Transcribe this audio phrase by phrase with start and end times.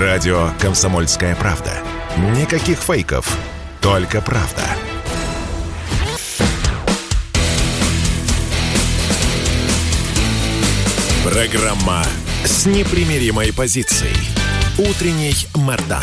[0.00, 1.70] Радио «Комсомольская правда».
[2.36, 3.38] Никаких фейков,
[3.80, 4.62] только правда.
[11.22, 12.02] Программа
[12.44, 14.16] с непримиримой позицией.
[14.78, 16.02] Утренний Мордан.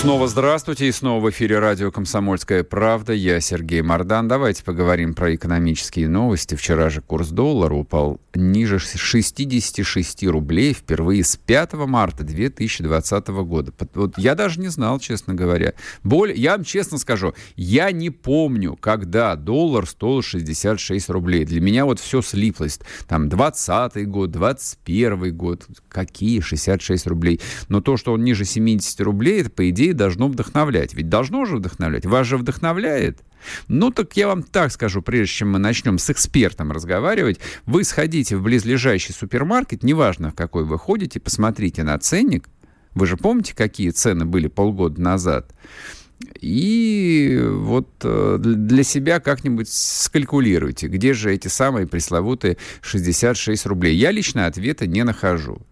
[0.00, 3.12] Снова здравствуйте, и снова в эфире радио «Комсомольская правда».
[3.12, 4.28] Я Сергей Мордан.
[4.28, 6.54] Давайте поговорим про экономические новости.
[6.54, 13.72] Вчера же курс доллара упал ниже 66 рублей впервые с 5 марта 2020 года.
[13.94, 15.74] Вот я даже не знал, честно говоря.
[16.02, 21.44] Более, я вам честно скажу, я не помню, когда доллар стоил 66 рублей.
[21.44, 22.80] Для меня вот все слиплось.
[23.06, 27.38] Там 20 год, 21 год, какие 66 рублей.
[27.68, 30.94] Но то, что он ниже 70 рублей, это, по идее, идее, должно вдохновлять.
[30.94, 32.06] Ведь должно же вдохновлять.
[32.06, 33.18] Вас же вдохновляет.
[33.68, 38.36] Ну, так я вам так скажу, прежде чем мы начнем с экспертом разговаривать, вы сходите
[38.36, 42.48] в близлежащий супермаркет, неважно, в какой вы ходите, посмотрите на ценник.
[42.94, 45.54] Вы же помните, какие цены были полгода назад?
[46.38, 53.96] И вот э, для себя как-нибудь скалькулируйте, где же эти самые пресловутые 66 рублей.
[53.96, 55.62] Я лично ответа не нахожу.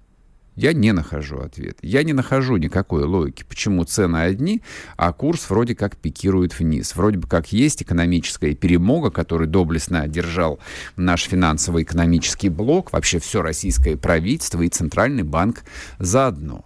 [0.59, 1.79] Я не нахожу ответ.
[1.83, 4.61] Я не нахожу никакой логики, почему цены одни,
[4.97, 6.97] а курс вроде как пикирует вниз.
[6.97, 10.59] Вроде бы как есть экономическая перемога, которую доблестно одержал
[10.97, 15.63] наш финансово-экономический блок, вообще все российское правительство и Центральный банк
[16.01, 16.65] заодно.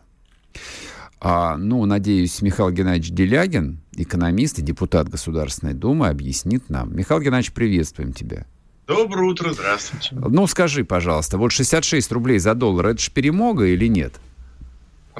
[1.21, 6.97] А, ну, надеюсь, Михаил Геннадьевич Делягин, экономист и депутат Государственной Думы, объяснит нам.
[6.97, 8.47] Михаил Геннадьевич, приветствуем тебя.
[8.87, 10.09] Доброе утро, здравствуйте.
[10.13, 14.15] Ну, скажи, пожалуйста, вот 66 рублей за доллар, это же перемога или нет?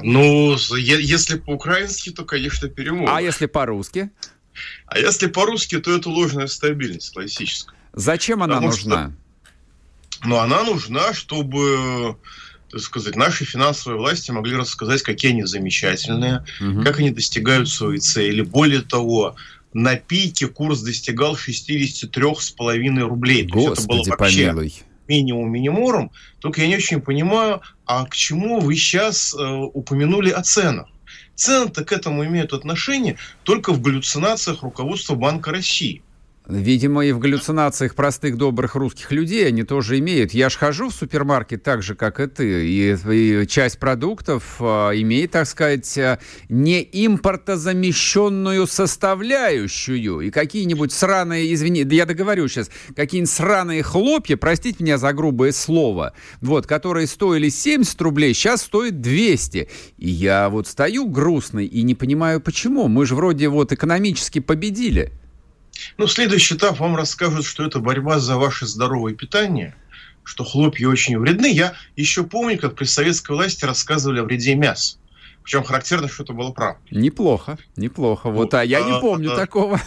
[0.01, 3.15] Ну, если по-украински, то, конечно, перемога.
[3.15, 4.09] А если по-русски?
[4.87, 7.75] А если по-русски, то это ложная стабильность классическая.
[7.93, 9.13] Зачем она Потому нужна?
[10.09, 12.17] Что, ну, она нужна, чтобы
[12.73, 16.81] так сказать, наши финансовые власти могли рассказать, какие они замечательные, угу.
[16.83, 18.41] как они достигают своей цели.
[18.41, 19.35] Более того,
[19.73, 23.47] на пике курс достигал 63,5 рублей.
[23.47, 24.73] Господи, То есть это было вообще помилуй.
[25.07, 26.11] минимум миниморум.
[26.39, 29.37] Только я не очень понимаю, а к чему вы сейчас э,
[29.73, 30.87] упомянули о ценах?
[31.35, 36.03] Цены-то к этому имеют отношение только в галлюцинациях руководства Банка России.
[36.45, 40.33] Видимо, и в галлюцинациях простых добрых русских людей они тоже имеют.
[40.33, 44.63] Я ж хожу в супермаркет так же, как и ты, и, и часть продуктов э,
[44.95, 50.19] имеет, так сказать, э, не импортозамещенную составляющую.
[50.19, 56.11] И какие-нибудь сраные, извини, я договорю сейчас, какие-нибудь сраные хлопья, простите меня за грубое слово,
[56.41, 59.69] вот, которые стоили 70 рублей, сейчас стоят 200.
[59.97, 62.89] И я вот стою грустный и не понимаю, почему.
[62.89, 65.13] Мы же вроде вот экономически победили.
[65.97, 69.75] Ну, следующий этап вам расскажут, что это борьба за ваше здоровое питание,
[70.23, 71.51] что хлопья очень вредны.
[71.51, 74.97] Я еще помню, как при советской власти рассказывали о вреде мяса.
[75.43, 76.79] Причем характерно, что это было правда.
[76.89, 78.29] Неплохо, неплохо.
[78.29, 79.81] Вот, а я не помню такого.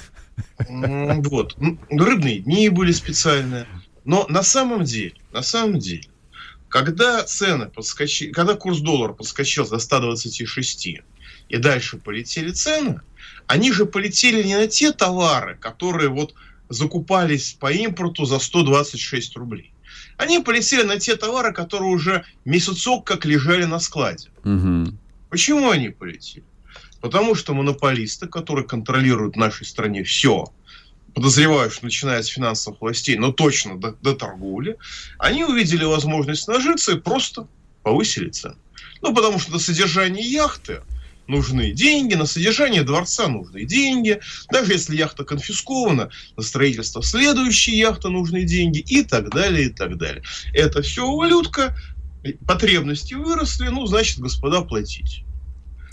[0.69, 1.57] Вот.
[1.91, 3.67] Рыбные дни были специальные.
[4.05, 6.05] Но на самом деле, на самом деле,
[6.69, 10.89] когда цены подскочили, когда курс доллара подскочил до 126
[11.49, 13.01] и дальше полетели цены,
[13.47, 16.35] они же полетели не на те товары, которые вот
[16.69, 19.73] закупались по импорту за 126 рублей.
[20.17, 24.31] Они полетели на те товары, которые уже месяцок как лежали на складе.
[24.45, 24.95] Угу.
[25.31, 26.45] Почему они полетели?
[27.01, 30.47] Потому что монополисты, которые контролируют в нашей стране все,
[31.15, 34.77] подозреваю, что начиная с финансовых властей, но точно до, до торговли,
[35.19, 37.47] они увидели возможность нажиться и просто
[37.83, 38.57] повысили цены.
[39.03, 40.81] Ну, потому что на содержание яхты
[41.27, 44.21] нужны деньги, на содержание дворца нужны деньги,
[44.51, 49.97] даже если яхта конфискована, на строительство следующей яхты нужны деньги и так далее, и так
[49.97, 50.23] далее.
[50.53, 51.77] Это все валютка,
[52.47, 55.25] потребности выросли, ну, значит, господа, платить.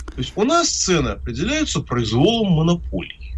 [0.08, 3.36] То есть у нас цены определяются произволом монополий.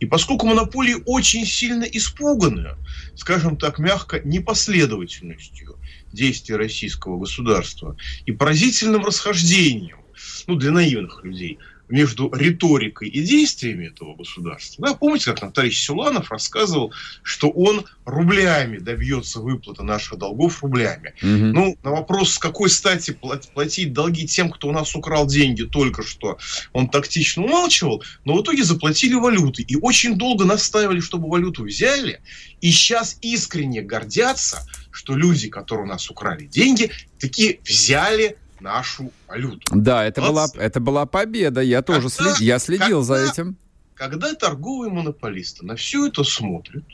[0.00, 2.70] И поскольку монополии очень сильно испуганы,
[3.14, 5.76] скажем так, мягко, непоследовательностью
[6.12, 7.96] действий российского государства
[8.26, 9.97] и поразительным расхождением
[10.46, 14.88] ну, для наивных людей, между риторикой и действиями этого государства.
[14.88, 16.92] Да, помните, как там товарищ Силанов рассказывал,
[17.22, 21.14] что он рублями добьется выплаты наших долгов рублями.
[21.22, 21.28] Угу.
[21.28, 23.18] Ну, на вопрос, с какой стати
[23.54, 26.38] платить долги тем, кто у нас украл деньги только что,
[26.72, 29.62] он тактично умалчивал, но в итоге заплатили валюты.
[29.62, 32.20] И очень долго настаивали, чтобы валюту взяли.
[32.60, 39.60] И сейчас искренне гордятся, что люди, которые у нас украли деньги, такие взяли нашу валюту.
[39.70, 41.60] Да, это, была, это была победа.
[41.60, 43.56] Я тоже когда, след, я следил когда, за этим.
[43.94, 46.84] Когда торговые монополисты на все это смотрят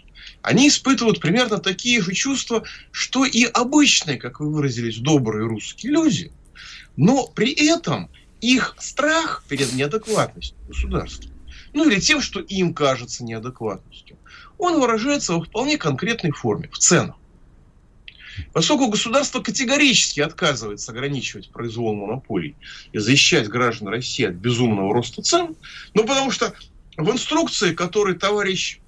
[0.42, 6.32] они испытывают примерно такие же чувства, что и обычные, как вы выразились, добрые русские люди.
[6.96, 8.10] Но при этом
[8.40, 11.30] их страх перед неадекватностью государства,
[11.72, 14.18] ну или тем, что им кажется неадекватностью,
[14.58, 17.16] он выражается в вполне конкретной форме, в ценах.
[18.52, 22.56] Поскольку государство категорически отказывается ограничивать произвол монополий
[22.92, 25.56] и защищать граждан России от безумного роста цен,
[25.94, 26.54] ну потому что
[26.96, 28.78] в инструкции, которую товарищ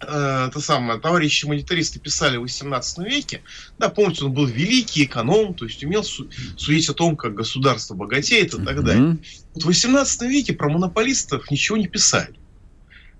[0.00, 3.42] э, это самое, товарищи монетаристы писали в 18 веке,
[3.78, 7.94] да, помните, он был великий эконом, то есть умел су- судить о том, как государство
[7.94, 8.82] богатеет и так mm-hmm.
[8.82, 9.18] далее.
[9.54, 12.34] Вот в 18 веке про монополистов ничего не писали.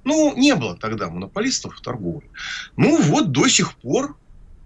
[0.05, 2.29] Ну, не было тогда монополистов в торговле.
[2.77, 4.17] Ну, вот до сих пор,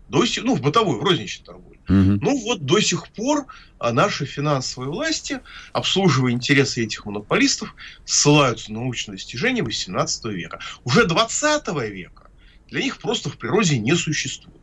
[0.08, 1.78] до сих, ну, в бытовой, в розничной торговле.
[1.88, 2.18] Угу.
[2.22, 3.46] Ну, вот до сих пор
[3.78, 5.40] а, наши финансовые власти,
[5.72, 7.74] обслуживая интересы этих монополистов,
[8.04, 10.60] ссылаются на научные достижения 18 века.
[10.84, 12.30] Уже 20 века
[12.68, 14.56] для них просто в природе не существует.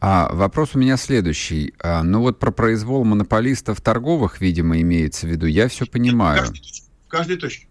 [0.00, 1.72] А вопрос у меня следующий.
[1.78, 5.46] А, ну вот про произвол монополистов торговых, видимо, имеется в виду.
[5.46, 6.42] Я все понимаю.
[6.42, 6.62] В каждой,
[7.06, 7.68] в каждой точке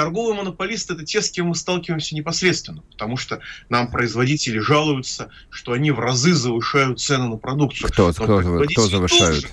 [0.00, 5.72] торговые монополисты это те, с кем мы сталкиваемся непосредственно, потому что нам производители жалуются, что
[5.72, 7.90] они в разы завышают цены на продукцию.
[7.90, 9.52] Кто, кто, кто завышает?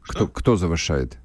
[0.00, 1.18] Кто, кто завышает?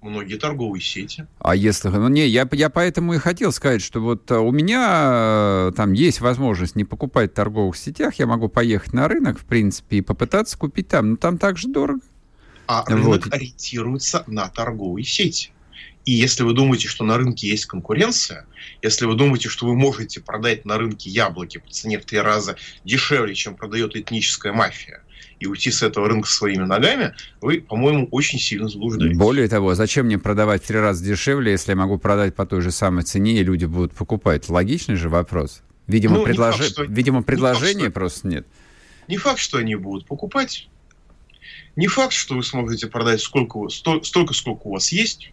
[0.00, 1.26] многие торговые сети.
[1.38, 1.88] А если...
[1.88, 5.92] Ну, не, я, я поэтому и хотел сказать, что вот а, у меня э, там
[5.92, 10.00] есть возможность не покупать в торговых сетях, я могу поехать на рынок, в принципе, и
[10.00, 12.00] попытаться купить там, но там также дорого.
[12.66, 13.32] А рынок вот.
[13.32, 15.52] ориентируется на торговые сети.
[16.04, 18.46] И если вы думаете, что на рынке есть конкуренция,
[18.82, 22.56] если вы думаете, что вы можете продать на рынке яблоки по цене в три раза
[22.84, 25.02] дешевле, чем продает этническая мафия,
[25.38, 29.18] и уйти с этого рынка своими ногами, вы, по-моему, очень сильно заблуждаетесь.
[29.18, 32.62] Более того, зачем мне продавать в три раза дешевле, если я могу продать по той
[32.62, 34.48] же самой цене, и люди будут покупать?
[34.48, 35.62] Логичный же вопрос.
[35.86, 36.56] Видимо, ну, предлож...
[36.56, 36.84] факт, что...
[36.84, 38.46] Видимо предложения не факт, просто нет.
[39.08, 40.68] Не факт, что они будут покупать.
[41.74, 45.31] Не факт, что вы сможете продать сколько, столько, сколько у вас есть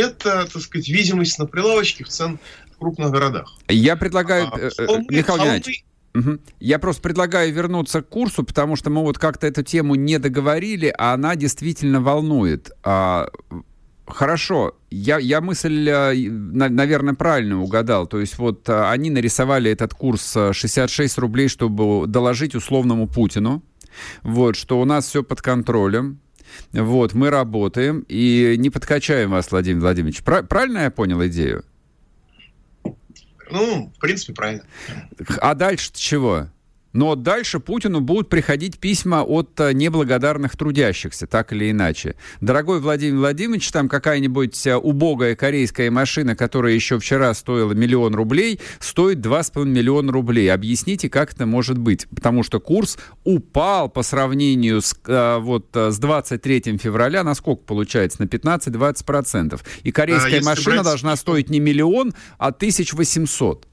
[0.00, 2.38] это, так сказать, видимость на прилавочке в цен
[2.74, 3.54] в крупных городах.
[3.68, 6.38] Я предлагаю, а, э, холмы, э, Михаил Геннадьевич, Угу.
[6.58, 10.92] Я просто предлагаю вернуться к курсу, потому что мы вот как-то эту тему не договорили,
[10.98, 12.72] а она действительно волнует.
[12.82, 13.28] А,
[14.08, 18.08] хорошо, я, я мысль, э, наверное, правильно угадал.
[18.08, 23.62] То есть вот они нарисовали этот курс 66 рублей, чтобы доложить условному Путину,
[24.24, 26.18] вот, что у нас все под контролем,
[26.72, 30.22] вот, мы работаем и не подкачаем вас, Владимир Владимирович.
[30.22, 31.64] Правильно я понял идею?
[33.50, 34.64] Ну, в принципе, правильно.
[35.40, 36.48] А дальше чего?
[36.92, 42.16] Но дальше Путину будут приходить письма от э, неблагодарных трудящихся, так или иначе.
[42.40, 48.60] Дорогой Владимир Владимирович, там какая-нибудь э, убогая корейская машина, которая еще вчера стоила миллион рублей,
[48.80, 50.52] стоит 2,5 миллиона рублей.
[50.52, 52.08] Объясните, как это может быть?
[52.08, 58.22] Потому что курс упал по сравнению с, э, вот, с 23 февраля на сколько получается?
[58.22, 59.60] На 15-20%.
[59.84, 60.84] И корейская а, машина брать...
[60.84, 63.69] должна стоить не миллион, а 1800.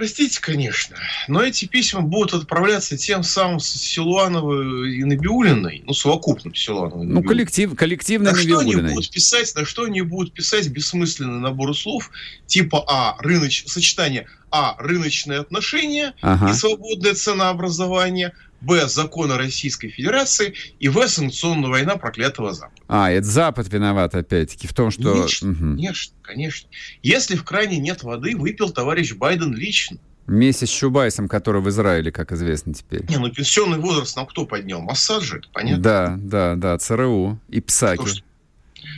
[0.00, 0.96] Простите, конечно,
[1.28, 7.76] но эти письма будут отправляться тем самым Силуановой и Набиулиной, ну, совокупным Силуановой Ну, коллектив,
[7.76, 12.10] коллективно на что они будут писать, на что они будут писать бессмысленный набор слов,
[12.46, 13.64] типа А, рыноч...
[13.66, 16.48] сочетание А, рыночные отношения ага.
[16.48, 18.86] и свободное ценообразование– Б.
[18.88, 21.06] Законы Российской Федерации и В.
[21.08, 22.82] Санкционная война проклятого Запада.
[22.88, 25.12] А, это Запад виноват опять-таки в том, что...
[25.12, 25.58] Конечно, угу.
[25.58, 26.68] конечно, конечно.
[27.02, 29.98] Если в кране нет воды, выпил товарищ Байден лично.
[30.26, 33.04] Вместе с Чубайсом, который в Израиле, как известно теперь.
[33.08, 34.80] Не, ну пенсионный возраст нам кто поднял?
[34.80, 35.82] Массад же, это понятно.
[35.82, 38.22] Да, да, да, ЦРУ и ПСАКи.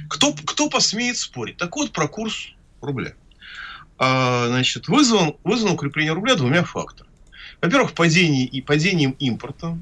[0.09, 1.57] Кто, кто посмеет спорить?
[1.57, 3.15] Так вот про курс рубля.
[3.99, 7.12] А, значит, вызван, вызвано укрепление рубля двумя факторами.
[7.63, 9.79] Во-первых, падение, и падением импорта,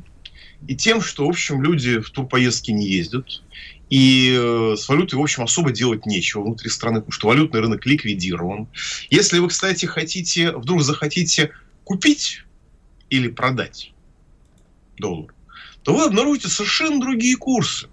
[0.69, 3.43] и тем, что, в общем, люди в турпоездки не ездят,
[3.89, 7.87] и э, с валютой, в общем, особо делать нечего внутри страны, потому что валютный рынок
[7.87, 8.69] ликвидирован.
[9.09, 11.53] Если вы, кстати, хотите, вдруг захотите
[11.85, 12.43] купить
[13.09, 13.93] или продать
[14.99, 15.35] доллар,
[15.83, 17.89] то вы обнаружите совершенно другие курсы.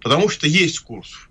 [0.00, 1.28] Потому что есть курс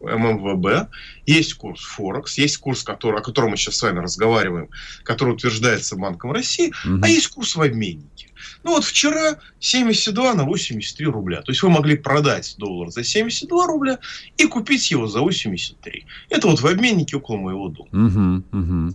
[0.00, 0.90] ММВБ,
[1.26, 4.68] есть курс Форекс, есть курс, который, о котором мы сейчас с вами разговариваем,
[5.02, 7.00] который утверждается Банком России, угу.
[7.02, 8.30] а есть курс в обменнике.
[8.62, 11.42] Ну вот вчера 72 на 83 рубля.
[11.42, 13.98] То есть вы могли продать доллар за 72 рубля
[14.36, 16.04] и купить его за 83.
[16.30, 17.88] Это вот в обменнике около моего дома.
[17.92, 18.94] Угу, угу.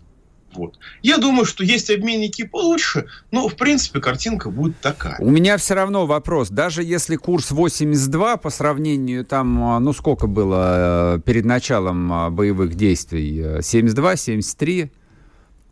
[0.53, 0.77] Вот.
[1.01, 5.17] Я думаю, что есть обменники получше, но, в принципе, картинка будет такая.
[5.19, 6.49] У меня все равно вопрос.
[6.49, 12.29] Даже если курс 82 по сравнению там, а, ну, сколько было э, перед началом а,
[12.29, 13.61] боевых действий?
[13.61, 14.91] 72, 73?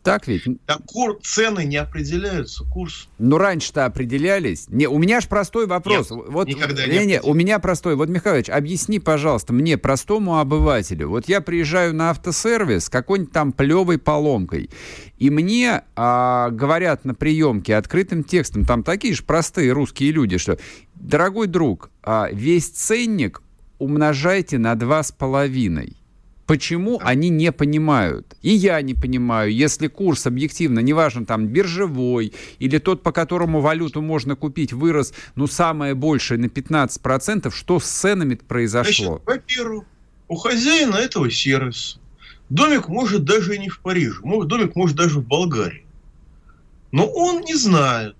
[0.02, 0.44] Так ведь?
[0.66, 3.08] Так кур, цены не определяются, курс.
[3.18, 4.66] Ну, раньше-то определялись.
[4.68, 6.10] Не, у меня же простой вопрос.
[6.10, 7.96] Нет, вот, никогда не, не не, у меня простой.
[7.96, 11.10] Вот, Михайлович, объясни, пожалуйста, мне, простому обывателю.
[11.10, 14.70] Вот я приезжаю на автосервис с какой-нибудь там плевой поломкой,
[15.18, 20.58] и мне а, говорят на приемке открытым текстом, там такие же простые русские люди, что,
[20.94, 23.42] дорогой друг, а, весь ценник
[23.78, 25.99] умножайте на два с половиной.
[26.50, 28.34] Почему они не понимают?
[28.42, 34.02] И я не понимаю, если курс объективно, неважно, там, биржевой или тот, по которому валюту
[34.02, 39.22] можно купить, вырос, ну, самое большее на 15%, что с ценами произошло?
[39.24, 39.84] Значит, во-первых,
[40.26, 42.00] у хозяина этого сервиса
[42.48, 45.86] домик может даже и не в Париже, домик может даже в Болгарии.
[46.90, 48.16] Но он не знает,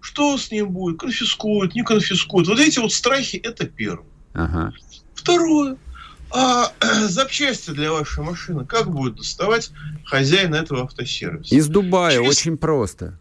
[0.00, 2.46] что с ним будет, конфискуют, не конфискуют.
[2.46, 4.04] Вот эти вот страхи, это первое.
[4.34, 4.74] Ага.
[5.14, 5.78] Второе–
[6.32, 6.72] а
[7.08, 9.70] запчасти для вашей машины как будет доставать
[10.04, 11.54] хозяин этого автосервиса?
[11.54, 12.28] Из Дубая, Через...
[12.28, 13.18] очень просто.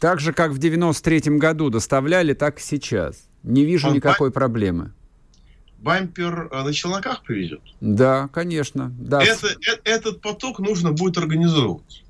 [0.00, 3.28] Так же, как в 93-м году доставляли, так и сейчас.
[3.42, 4.34] Не вижу Он никакой бам...
[4.34, 4.92] проблемы.
[5.78, 7.60] Бампер а, на челноках повезет?
[7.80, 8.92] Да, конечно.
[8.98, 9.22] Да.
[9.22, 12.03] Это, э, этот поток нужно будет организовывать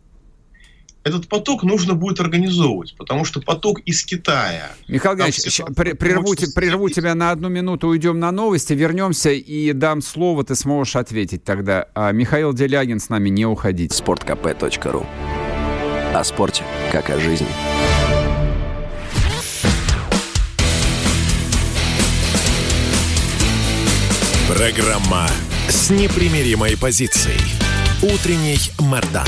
[1.04, 4.72] этот поток нужно будет организовывать, потому что поток из Китая.
[4.88, 5.60] Михаил Геннадьевич,
[5.98, 10.96] прерву, прерву тебя на одну минуту, уйдем на новости, вернемся и дам слово, ты сможешь
[10.96, 11.86] ответить тогда.
[11.94, 13.92] А Михаил Делягин с нами, не уходить.
[13.92, 15.06] Спорткп.ру
[16.14, 17.48] О спорте, как о жизни.
[24.48, 25.26] Программа
[25.68, 27.40] с непримиримой позицией.
[28.02, 29.26] Утренний Мордан.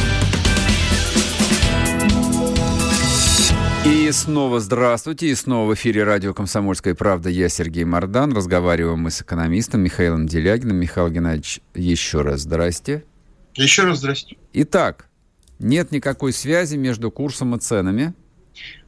[3.87, 7.31] И снова здравствуйте, и снова в эфире радио «Комсомольская правда».
[7.31, 8.33] Я Сергей Мордан.
[8.35, 10.77] Разговариваем мы с экономистом Михаилом Делягиным.
[10.77, 13.05] Михаил Геннадьевич, еще раз здрасте.
[13.55, 14.39] Еще раз здрасте.
[14.55, 15.09] Итак,
[15.61, 18.13] нет никакой связи между курсом и ценами.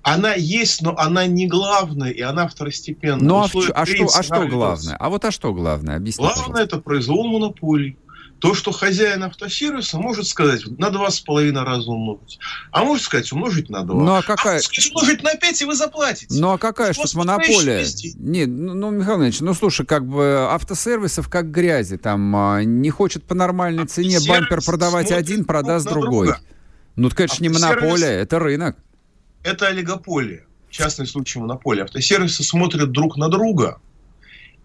[0.02, 3.20] Она есть, но она не главная, и она второстепенная.
[3.20, 4.96] Ну а, в, а, что, а что главное?
[4.96, 5.96] А вот а что главное?
[5.96, 7.96] Объясни, Главное это произвол монополий
[8.40, 12.38] то, что хозяин автосервиса может сказать на два с половиной раза умножить,
[12.70, 14.02] а может сказать умножить на два.
[14.02, 14.58] Ну а какая?
[14.58, 16.26] А сказать умножить на пять, и вы заплатите.
[16.30, 17.84] Ну а какая же монополия?
[18.16, 22.90] Нет, ну, ну, Михаил Ильич, ну слушай, как бы автосервисов как грязи, там а, не
[22.90, 26.28] хочет по нормальной цене бампер продавать один, продаст другой.
[26.28, 26.40] Друга.
[26.96, 28.76] Ну, это, конечно, не монополия, это рынок.
[29.42, 30.44] Это олигополия.
[30.70, 31.82] Частный случай монополии.
[31.82, 33.80] Автосервисы смотрят друг на друга,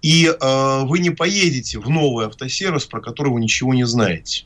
[0.03, 4.45] и э, вы не поедете в новый автосервис, про который вы ничего не знаете.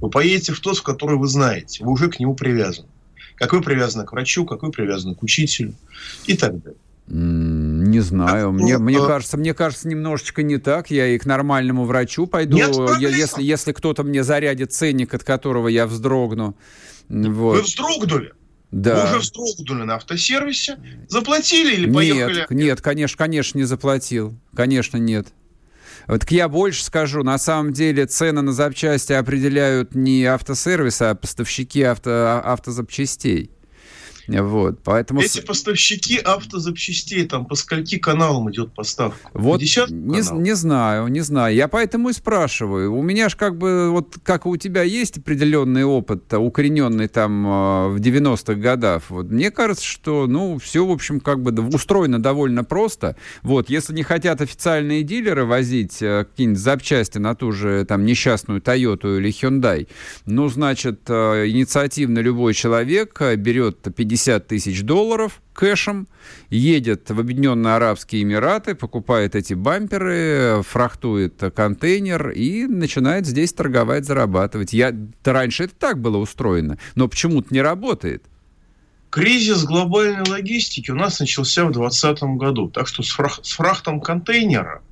[0.00, 1.84] Вы поедете в тот, в который вы знаете.
[1.84, 2.88] Вы уже к нему привязаны.
[3.34, 5.74] Как вы привязаны к врачу, как вы привязаны к учителю
[6.26, 6.78] и так далее.
[7.08, 8.52] Не знаю.
[8.52, 9.06] Так, мне, ну, мне, а...
[9.06, 10.92] кажется, мне кажется, немножечко не так.
[10.92, 15.24] Я и к нормальному врачу пойду, Нет я, если, если кто-то мне зарядит ценник, от
[15.24, 16.56] которого я вздрогну.
[17.08, 17.56] Вот.
[17.56, 18.32] Вы вздрогнули?
[18.72, 19.04] Да.
[19.04, 22.38] Вы уже вздрогнули на автосервисе, заплатили или поехали?
[22.38, 24.34] Нет, нет, конечно, конечно, не заплатил.
[24.56, 25.28] Конечно, нет.
[26.06, 31.82] Вот я больше скажу, на самом деле цены на запчасти определяют не автосервисы, а поставщики
[31.82, 33.50] авто, автозапчастей.
[34.28, 35.20] Вот, поэтому...
[35.20, 39.30] Эти поставщики автозапчастей, там по скольки каналам идет поставка?
[39.34, 41.54] Вот не, не знаю, не знаю.
[41.54, 42.94] Я поэтому и спрашиваю.
[42.94, 47.88] У меня же как бы, вот как у тебя есть определенный опыт, укорененный там а,
[47.88, 49.04] в 90-х годах.
[49.08, 53.16] Вот, мне кажется, что, ну, все, в общем, как бы устроено довольно просто.
[53.42, 58.60] Вот, если не хотят официальные дилеры возить э, какие-нибудь запчасти на ту же там несчастную
[58.60, 59.88] Toyota или Hyundai,
[60.26, 66.06] ну, значит, э, инициативно любой человек э, берет 50 50 тысяч долларов кэшем,
[66.50, 74.74] едет в Объединенные Арабские Эмираты, покупает эти бамперы, фрахтует контейнер и начинает здесь торговать, зарабатывать.
[74.74, 78.24] Я, раньше это так было устроено, но почему-то не работает.
[79.08, 84.02] Кризис глобальной логистики у нас начался в 2020 году, так что с, фрах, с фрахтом
[84.02, 84.82] контейнера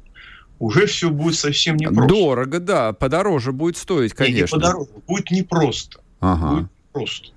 [0.58, 2.08] уже все будет совсем непросто.
[2.08, 4.34] Дорого, да, подороже будет стоить, конечно.
[4.34, 6.00] Не, не подороже, будет непросто.
[6.20, 6.54] Ага.
[6.54, 7.28] Будет просто.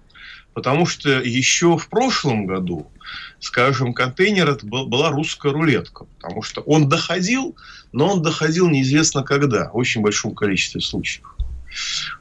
[0.54, 2.92] Потому что еще в прошлом году,
[3.40, 6.06] скажем, контейнер это был, была русская рулетка.
[6.20, 7.56] Потому что он доходил,
[7.92, 11.36] но он доходил неизвестно когда, в очень большом количестве случаев.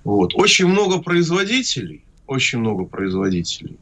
[0.04, 0.34] Вот.
[0.34, 3.78] Очень много производителей, очень много производителей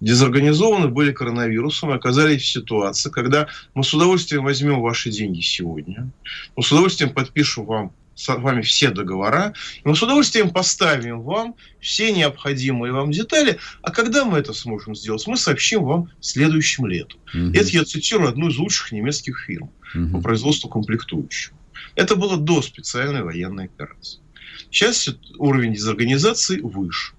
[0.00, 6.10] дезорганизованы были коронавирусом и оказались в ситуации, когда мы с удовольствием возьмем ваши деньги сегодня,
[6.56, 9.54] мы с удовольствием подпишем вам с вами все договора,
[9.84, 13.58] и мы с удовольствием поставим вам все необходимые вам детали.
[13.82, 17.20] А когда мы это сможем сделать, мы сообщим вам следующим летом.
[17.34, 17.52] Угу.
[17.54, 20.08] Это я цитирую одну из лучших немецких фирм угу.
[20.12, 21.52] по производству комплектующих.
[21.96, 24.20] Это было до специальной военной операции.
[24.70, 27.14] Сейчас уровень дезорганизации выше.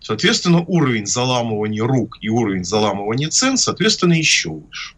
[0.00, 4.94] Соответственно, уровень заламывания рук и уровень заламывания цен, соответственно, еще выше.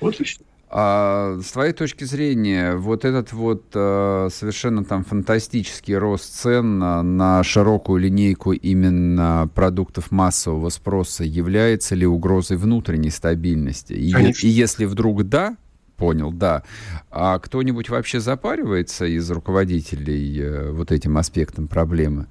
[0.00, 0.40] Вот и все.
[0.70, 7.02] А с твоей точки зрения, вот этот вот э, совершенно там фантастический рост цен на,
[7.02, 13.94] на широкую линейку именно продуктов массового спроса является ли угрозой внутренней стабильности?
[13.94, 15.56] И, и если вдруг да,
[15.96, 16.64] понял, да,
[17.10, 22.26] а кто-нибудь вообще запаривается из руководителей э, вот этим аспектом проблемы?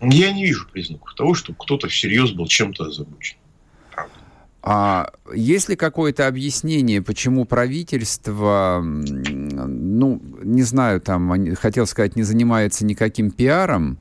[0.00, 3.36] Я не вижу признаков того, что кто-то всерьез был чем-то озабочен.
[4.60, 12.84] А есть ли какое-то объяснение, почему правительство, ну, не знаю, там, хотел сказать, не занимается
[12.84, 13.98] никаким пиаром,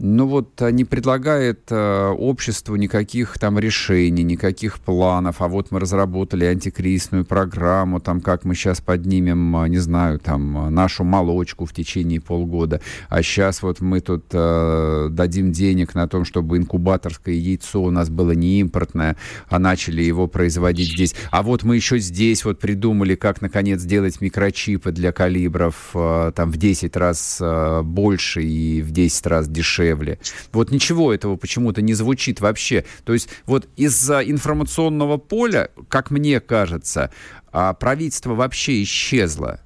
[0.00, 5.40] ну вот а, не предлагает э, обществу никаких там решений, никаких планов.
[5.40, 10.74] А вот мы разработали антикризисную программу, там как мы сейчас поднимем, а, не знаю, там
[10.74, 12.80] нашу молочку в течение полгода.
[13.08, 18.10] А сейчас вот мы тут э, дадим денег на том, чтобы инкубаторское яйцо у нас
[18.10, 19.16] было не импортное,
[19.48, 21.14] а начали его производить здесь.
[21.30, 26.50] А вот мы еще здесь вот придумали, как наконец сделать микрочипы для калибров э, там
[26.50, 30.18] в 10 раз э, больше и в 10 раз дешевле дешевле.
[30.52, 32.84] Вот ничего этого почему-то не звучит вообще.
[33.04, 37.10] То есть вот из-за информационного поля, как мне кажется,
[37.52, 39.60] а, правительство вообще исчезло.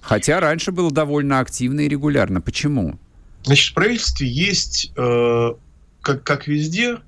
[0.00, 2.40] Хотя раньше было довольно активно и регулярно.
[2.40, 2.98] Почему?
[3.44, 5.54] Значит, в правительстве есть, э,
[6.00, 6.98] как, как везде,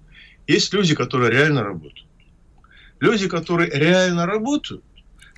[0.47, 2.06] есть люди, которые реально работают.
[3.00, 4.82] Люди, которые реально работают,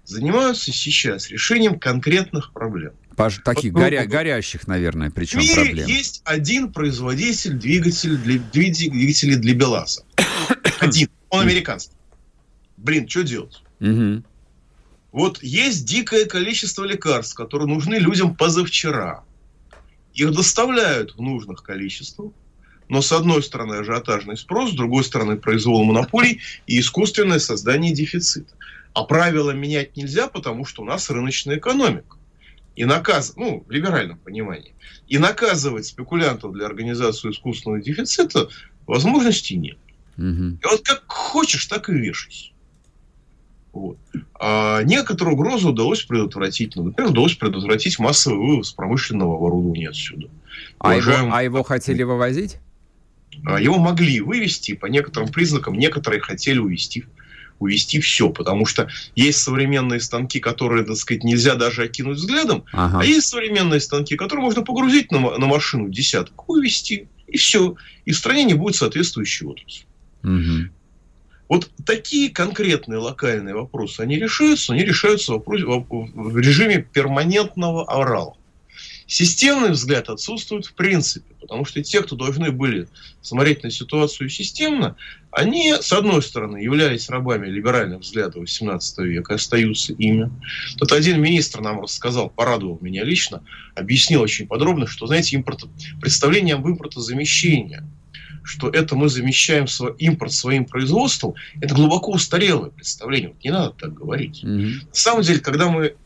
[0.04, 2.92] занимаются сейчас решением конкретных проблем.
[3.20, 5.86] Пож, таких вот, горя, горящих, наверное, причем в мире проблем.
[5.88, 10.04] есть один производитель двигателей для, двигателей для БелАЗа.
[10.80, 11.10] Один.
[11.28, 11.94] Он американский.
[12.78, 13.62] Блин, что делать?
[13.80, 14.22] Угу.
[15.12, 19.22] Вот есть дикое количество лекарств, которые нужны людям позавчера.
[20.14, 22.32] Их доставляют в нужных количествах,
[22.88, 28.54] но с одной стороны ажиотажный спрос, с другой стороны произвол монополий и искусственное создание дефицита.
[28.94, 32.16] А правила менять нельзя, потому что у нас рыночная экономика
[32.76, 34.74] и наказывать, ну, в либеральном понимании,
[35.08, 38.48] и наказывать спекулянтов для организации искусственного дефицита
[38.86, 39.78] возможности нет.
[40.16, 40.58] Угу.
[40.62, 42.50] И вот как хочешь, так и вешайся.
[43.72, 43.98] Вот.
[44.38, 46.74] А некоторую угрозу удалось предотвратить.
[46.76, 50.28] Ну, например, удалось предотвратить массовый вывоз промышленного оборудования отсюда.
[50.78, 51.26] А, Уважаем...
[51.26, 52.58] его, а его хотели вывозить?
[53.46, 57.04] А, его могли вывести, по некоторым признакам некоторые хотели увезти
[57.60, 63.00] увести все, потому что есть современные станки, которые, так сказать, нельзя даже окинуть взглядом, ага.
[63.00, 67.76] а есть современные станки, которые можно погрузить на, на машину десяток, увезти, и все.
[68.04, 69.84] И в стране не будет соответствующей отрасли.
[70.24, 70.70] Угу.
[71.48, 78.36] Вот такие конкретные локальные вопросы, они решаются, они решаются в, в режиме перманентного орала.
[79.10, 82.86] Системный взгляд отсутствует в принципе, потому что те, кто должны были
[83.22, 84.94] смотреть на ситуацию системно,
[85.32, 90.30] они, с одной стороны, являлись рабами либеральных взглядов XVIII века, остаются ими.
[90.78, 93.42] Тут один министр нам рассказал, порадовал меня лично,
[93.74, 95.64] объяснил очень подробно, что, знаете, импорт,
[96.00, 97.82] представление об импортозамещении,
[98.44, 103.30] что это мы замещаем свой импорт своим производством, это глубоко устарелое представление.
[103.30, 104.44] Вот не надо так говорить.
[104.44, 104.72] Mm-hmm.
[104.86, 105.96] На самом деле, когда мы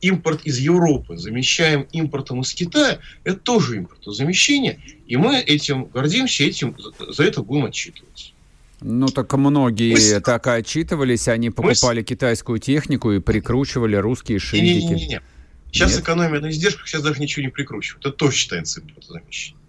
[0.00, 6.76] импорт из Европы замещаем импортом из Китая, это тоже импортозамещение, и мы этим гордимся, этим
[6.98, 8.32] за это будем отчитываться.
[8.80, 10.20] Ну, так многие мы...
[10.20, 12.04] так и отчитывались, они покупали мы...
[12.04, 14.84] китайскую технику и прикручивали русские шильдики.
[14.84, 15.22] Не-не-не.
[15.70, 16.00] Сейчас Нет?
[16.00, 18.04] экономия на издержках, сейчас даже ничего не прикручивают.
[18.04, 19.60] Это тоже считается импортозамещением.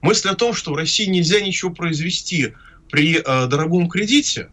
[0.00, 2.54] Мысль о том, что в России нельзя ничего произвести
[2.90, 4.48] при э, дорогом кредите,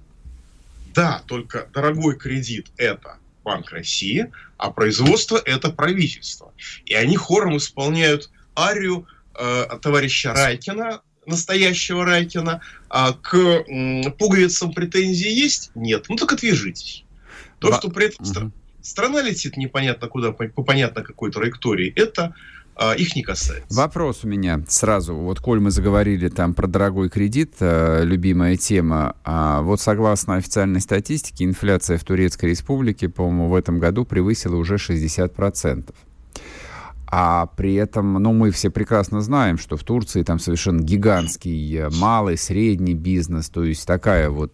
[0.93, 3.16] да, только дорогой кредит– это
[3.47, 6.51] Банк России, а производство– это правительство.
[6.85, 9.07] И они хором исполняют арию
[9.39, 15.71] э, товарища Райкина, настоящего Райкина, а к м, пуговицам претензии есть?
[15.75, 16.07] Нет.
[16.09, 17.05] Ну так отвяжитесь.
[17.59, 18.51] То, Ба- что при этом угу.
[18.81, 22.35] страна летит непонятно куда, по, по понятно какой траектории, это
[22.95, 23.75] их не касается.
[23.75, 25.15] Вопрос у меня сразу.
[25.15, 30.81] Вот, коль мы заговорили там про дорогой кредит, э, любимая тема, а вот согласно официальной
[30.81, 35.93] статистике, инфляция в Турецкой Республике, по-моему, в этом году превысила уже 60%.
[37.09, 41.89] А при этом, ну, мы все прекрасно знаем, что в Турции там совершенно гигантский э,
[41.89, 44.53] малый, средний бизнес, то есть такая вот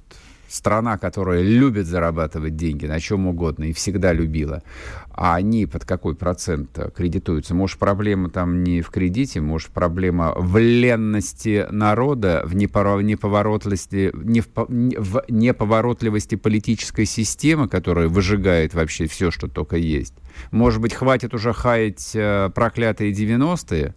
[0.54, 4.62] страна, которая любит зарабатывать деньги на чем угодно и всегда любила,
[5.10, 7.56] а они под какой процент кредитуются?
[7.56, 14.48] Может, проблема там не в кредите, может, проблема в ленности народа, в неповоротливости, не в,
[14.56, 20.14] в неповоротливости политической системы, которая выжигает вообще все, что только есть?
[20.52, 23.96] Может быть, хватит уже хаять э, проклятые 90-е?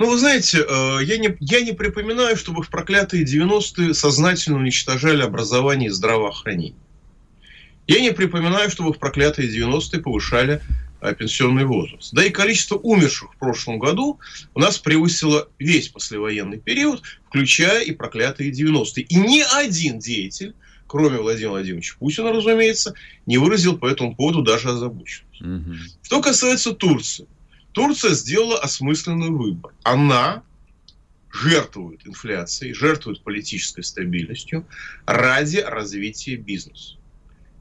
[0.00, 5.20] Ну, вы знаете, э, я не, я не припоминаю, чтобы в проклятые 90-е сознательно уничтожали
[5.20, 6.80] образование и здравоохранение.
[7.86, 10.62] Я не припоминаю, чтобы в проклятые 90-е повышали
[11.02, 12.14] э, пенсионный возраст.
[12.14, 14.18] Да и количество умерших в прошлом году
[14.54, 19.04] у нас превысило весь послевоенный период, включая и проклятые 90-е.
[19.04, 20.54] И ни один деятель,
[20.86, 22.94] кроме Владимира Владимировича Путина, разумеется,
[23.26, 25.42] не выразил по этому поводу даже озабоченность.
[25.42, 25.74] Угу.
[26.04, 27.26] Что касается Турции.
[27.72, 29.72] Турция сделала осмысленный выбор.
[29.82, 30.42] Она
[31.32, 34.66] жертвует инфляцией, жертвует политической стабильностью
[35.06, 36.96] ради развития бизнеса.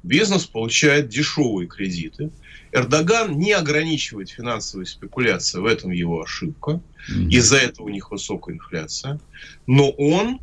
[0.02, 2.32] Бизнес получает дешевые кредиты.
[2.72, 6.82] Эрдоган не ограничивает финансовые спекуляции, в этом его ошибка.
[7.30, 9.20] Из-за этого у них высокая инфляция.
[9.68, 10.40] Но он,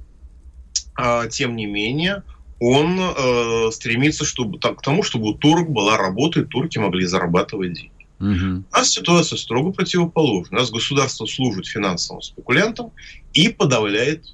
[0.94, 2.22] а, тем не менее,
[2.58, 7.74] он э, стремится чтобы, к тому, чтобы у турок была работа, и турки могли зарабатывать
[7.74, 7.95] деньги.
[8.20, 8.64] Угу.
[8.72, 10.58] У нас ситуация строго противоположна.
[10.58, 12.92] У нас государство служит финансовым спекулянтам
[13.32, 14.24] и подавляет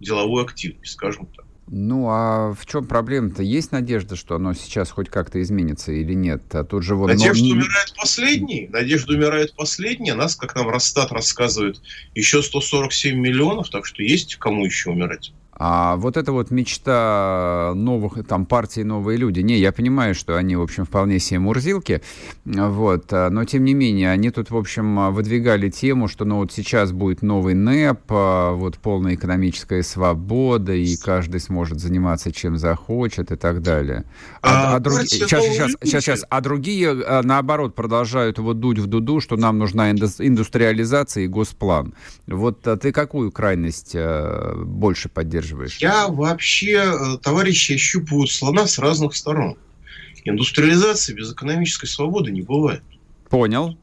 [0.00, 1.44] деловую активность, скажем так.
[1.70, 3.42] Ну, а в чем проблема-то?
[3.42, 6.42] Есть надежда, что оно сейчас хоть как-то изменится или нет?
[6.54, 7.08] А тут же вот...
[7.08, 7.50] Надежда но...
[7.50, 8.68] умирает последний.
[8.72, 10.12] Надежда умирает последний.
[10.12, 11.80] Нас, как нам Росстат рассказывает,
[12.14, 15.32] еще 147 миллионов, так что есть кому еще умирать.
[15.58, 20.54] А вот эта вот мечта новых, там, партии «Новые люди», не, я понимаю, что они,
[20.54, 22.00] в общем, вполне себе мурзилки,
[22.44, 26.92] вот, но, тем не менее, они тут, в общем, выдвигали тему, что, ну, вот сейчас
[26.92, 33.36] будет новый НЭП, а, вот, полная экономическая свобода, и каждый сможет заниматься чем захочет и
[33.36, 34.04] так далее.
[34.42, 35.00] А, а, а друг...
[35.02, 39.58] сейчас, сейчас, сейчас, сейчас, а другие, а, наоборот, продолжают вот дуть в дуду, что нам
[39.58, 41.94] нужна индустриализация и госплан.
[42.28, 43.96] Вот ты какую крайность
[44.56, 45.47] больше поддерживаешь?
[45.48, 45.76] Поддерживаешь?
[45.78, 49.56] Я вообще, э, товарищи, ощупывают слона с разных сторон.
[50.24, 52.82] Индустриализации без экономической свободы не бывает.
[53.30, 53.78] Понял.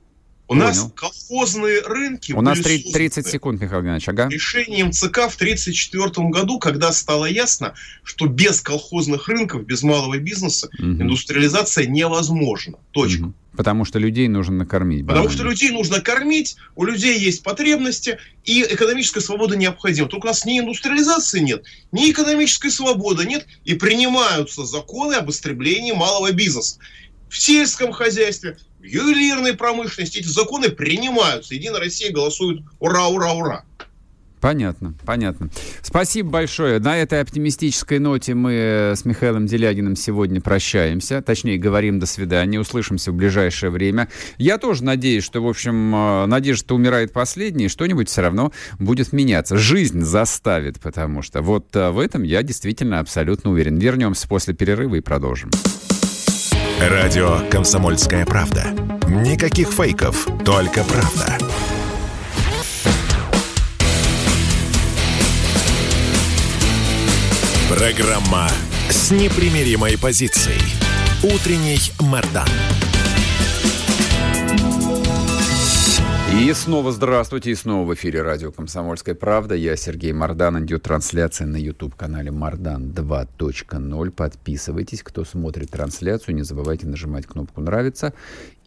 [0.48, 0.66] У Понял.
[0.66, 4.30] нас колхозные рынки У нас 30, 30 секунд, Михаил Геннадьевич, ага.
[4.30, 7.74] Решением ЦК в 1934 году, когда стало ясно,
[8.04, 10.86] что без колхозных рынков, без малого бизнеса угу.
[10.86, 12.78] индустриализация невозможна.
[12.92, 13.24] Точка.
[13.24, 13.34] Угу.
[13.56, 15.06] Потому что людей нужно накормить.
[15.06, 20.08] Потому что людей нужно кормить, у людей есть потребности, и экономическая свобода необходима.
[20.08, 25.92] Только у нас ни индустриализации нет, ни экономической свободы нет, и принимаются законы об истреблении
[25.92, 26.80] малого бизнеса.
[27.30, 31.56] В сельском хозяйстве, в ювелирной промышленности эти законы принимаются.
[31.56, 33.66] Единая Россия голосует ура, ура, ура.
[34.46, 35.50] Понятно, понятно.
[35.82, 36.78] Спасибо большое.
[36.78, 41.24] На этой оптимистической ноте мы с Михаилом Делягиным сегодня прощаемся.
[41.24, 42.60] Точнее, говорим до свидания.
[42.60, 44.08] Услышимся в ближайшее время.
[44.38, 49.58] Я тоже надеюсь, что, в общем, э, надежда умирает последней, что-нибудь все равно будет меняться.
[49.58, 53.80] Жизнь заставит, потому что вот э, в этом я действительно абсолютно уверен.
[53.80, 55.50] Вернемся после перерыва и продолжим.
[56.80, 58.68] Радио «Комсомольская правда».
[59.08, 61.36] Никаких фейков, только правда.
[67.78, 68.48] Программа
[68.90, 70.62] с непримиримой позицией.
[71.22, 72.48] Утренний Мордан.
[76.40, 79.56] И снова здравствуйте, и снова в эфире радио «Комсомольская правда».
[79.56, 80.64] Я Сергей Мордан.
[80.64, 84.12] Идет трансляция на YouTube-канале «Мордан 2.0».
[84.12, 86.36] Подписывайтесь, кто смотрит трансляцию.
[86.36, 88.14] Не забывайте нажимать кнопку «Нравится».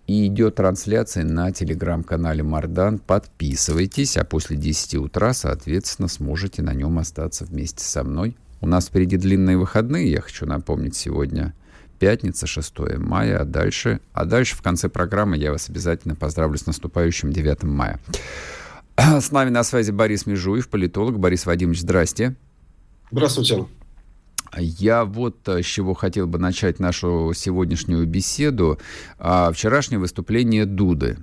[0.07, 2.99] И идет трансляция на телеграм-канале Мардан.
[2.99, 8.89] Подписывайтесь, а после 10 утра, соответственно, сможете на нем остаться вместе со мной у нас
[8.89, 11.55] впереди длинные выходные, я хочу напомнить, сегодня
[11.99, 16.67] пятница, 6 мая, а дальше, а дальше в конце программы я вас обязательно поздравлю с
[16.67, 18.01] наступающим 9 мая.
[18.97, 21.19] С нами на связи Борис Межуев, политолог.
[21.19, 22.35] Борис Вадимович, здрасте.
[23.11, 23.67] Здравствуйте.
[24.57, 28.79] Я вот э, с чего хотел бы начать нашу сегодняшнюю беседу.
[29.19, 31.19] А, вчерашнее выступление Дуды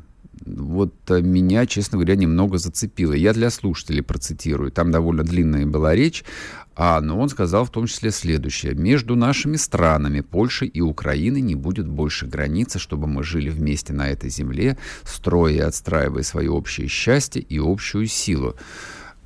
[0.45, 3.13] вот э, меня, честно говоря, немного зацепило.
[3.13, 4.71] Я для слушателей процитирую.
[4.71, 6.24] Там довольно длинная была речь.
[6.76, 8.76] А, но он сказал в том числе следующее.
[8.76, 14.10] Между нашими странами, Польшей и Украиной, не будет больше границы, чтобы мы жили вместе на
[14.10, 18.56] этой земле, строя и отстраивая свое общее счастье и общую силу.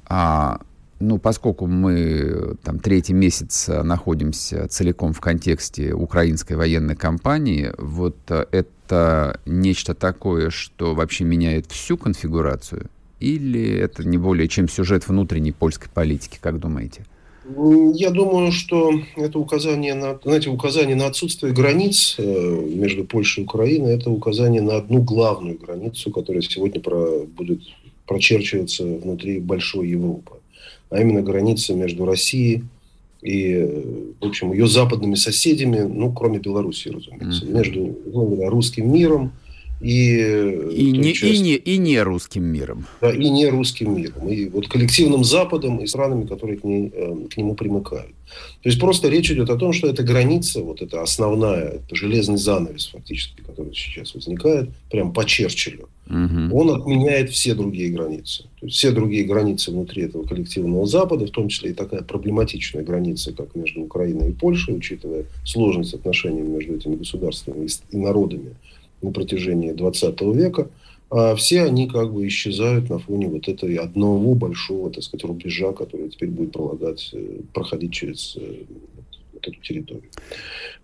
[0.05, 0.59] А,
[0.99, 8.45] ну, поскольку мы там третий месяц находимся целиком в контексте украинской военной кампании, вот э,
[8.51, 12.89] это нечто такое, что вообще меняет всю конфигурацию?
[13.19, 17.05] Или это не более чем сюжет внутренней польской политики, как думаете?
[17.95, 22.23] Я думаю, что это указание на, знаете, указание на отсутствие границ э,
[22.75, 27.61] между Польшей и Украиной, это указание на одну главную границу, которая сегодня про, будет
[28.05, 30.33] прочерчиваться внутри большой Европы,
[30.91, 32.63] а именно граница между Россией
[33.21, 37.53] и, в общем, ее западными соседями, ну, кроме Белоруссии, разумеется, mm-hmm.
[37.53, 39.31] между ну, русским миром
[39.79, 40.17] и,
[40.71, 42.85] и, не, части, и, не, и не русским миром.
[43.01, 44.27] Да, и не русским миром.
[44.27, 48.13] И вот коллективным Западом и странами, которые к, ней, э, к нему примыкают.
[48.61, 52.37] То есть просто речь идет о том, что эта граница, вот эта основная, это железный
[52.37, 56.59] занавес фактически, который сейчас возникает, прям по Черчиллю, угу.
[56.59, 58.43] он отменяет все другие границы.
[58.59, 62.83] То есть все другие границы внутри этого коллективного Запада, в том числе и такая проблематичная
[62.83, 68.55] граница, как между Украиной и Польшей, учитывая сложность отношений между этими государствами и народами,
[69.01, 70.69] на протяжении 20 века,
[71.09, 75.71] а все они как бы исчезают на фоне вот этой одного большого, так сказать, рубежа,
[75.73, 78.63] который теперь будет пролагать, э, проходить через э,
[79.33, 80.03] вот эту территорию.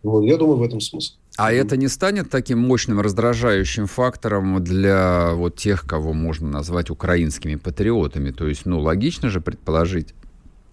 [0.02, 1.14] Вот, я думаю, в этом смысл.
[1.38, 7.56] А это не станет таким мощным раздражающим фактором для вот тех, кого можно назвать украинскими
[7.56, 8.32] патриотами?
[8.32, 10.16] То есть, ну, логично же предположить,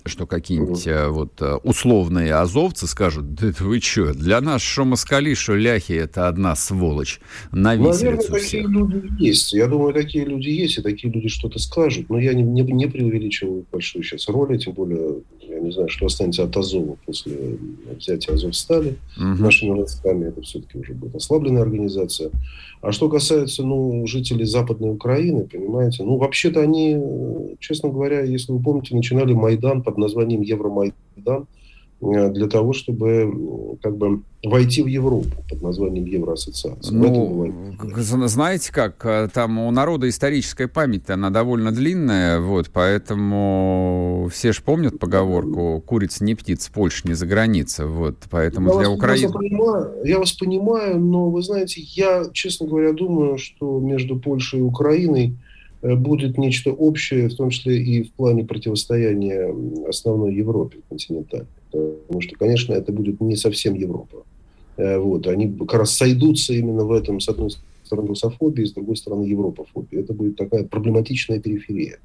[0.04, 5.34] что какие-нибудь mm вот э, условные азовцы скажут, да вы что, для нас что москали,
[5.34, 8.68] что ляхи, это одна сволочь на Наверное, такие всех.
[8.68, 9.52] люди есть.
[9.52, 12.08] Я думаю, такие люди есть, и такие люди что-то скажут.
[12.10, 16.06] Но я не, не, не преувеличиваю большую сейчас роль, тем более, я не знаю, что
[16.06, 17.58] останется от Азова после
[17.96, 20.28] взятия Азовстали mm нашими войсками.
[20.28, 22.30] Это все-таки уже будет ослабленная организация.
[22.82, 26.98] А что касается ну, жителей Западной Украины, понимаете, ну, вообще-то они,
[27.60, 31.46] честно говоря, если вы помните, начинали Майдан под названием Евромайдан
[32.00, 36.96] э, для того, чтобы как бы войти в Европу под названием Евроассоциация.
[36.96, 37.52] Ну,
[38.26, 44.62] знаете как, э, там у народа историческая память, она довольно длинная, вот, поэтому все же
[44.62, 49.20] помнят поговорку «курица не птица, Польша не за граница», вот, поэтому я для вас, Украины...
[49.20, 54.18] Я вас, понимаю, я вас понимаю, но, вы знаете, я, честно говоря, думаю, что между
[54.18, 55.36] Польшей и Украиной
[55.82, 59.54] будет нечто общее, в том числе и в плане противостояния
[59.88, 61.48] основной Европе континентальной.
[61.70, 64.24] Потому что, конечно, это будет не совсем Европа.
[64.76, 67.50] Э, вот, они как раз сойдутся именно в этом, с одной
[67.84, 69.98] стороны, русофобии, с другой стороны, европофобии.
[69.98, 71.98] Это будет такая проблематичная периферия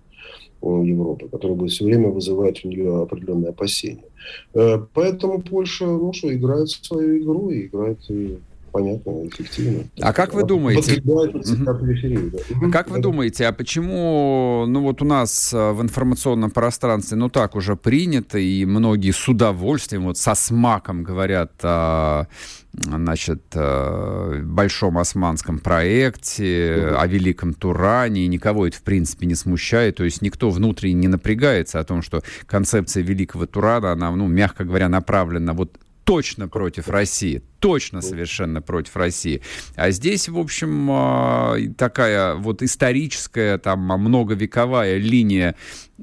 [0.61, 4.03] Европы, которая будет все время вызывать у нее определенные опасения.
[4.53, 7.99] Э, поэтому Польша, ну что, играет свою игру и играет
[8.71, 9.85] понятно, эффективно.
[9.99, 11.01] А как вы думаете?
[11.01, 12.71] Угу.
[12.71, 17.55] Как вы думаете, а почему, ну вот у нас э, в информационном пространстве, ну так
[17.55, 22.27] уже принято, и многие с удовольствием, вот со смаком говорят о,
[22.73, 26.99] значит, о большом османском проекте, угу.
[26.99, 31.07] о великом Туране, и никого это в принципе не смущает, то есть никто внутренне не
[31.07, 35.77] напрягается о том, что концепция великого Турана, она, ну, мягко говоря, направлена вот
[36.07, 39.41] точно против России, точно совершенно против России.
[39.75, 45.55] А здесь, в общем, а, такая вот историческая, там, многовековая линия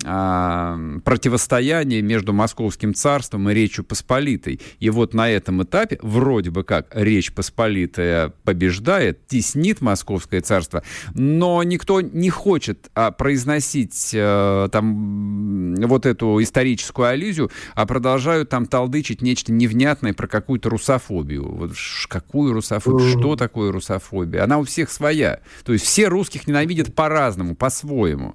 [0.05, 4.61] а, противостояния между Московским царством и Речью Посполитой.
[4.81, 10.83] И вот на этом этапе, вроде бы как, Речь Посполитая побеждает, теснит Московское царство,
[11.15, 18.67] но никто не хочет а, произносить а, там вот эту историческую аллюзию, а продолжают там
[18.67, 21.44] толдычить нечто невнятное про какую-то русофобию.
[21.49, 21.73] Вот
[22.09, 23.19] какую русофобию?
[23.19, 24.45] Что такое русофобия?
[24.45, 25.41] Она у всех своя.
[25.65, 28.35] То есть все русских ненавидят по-разному, по-своему.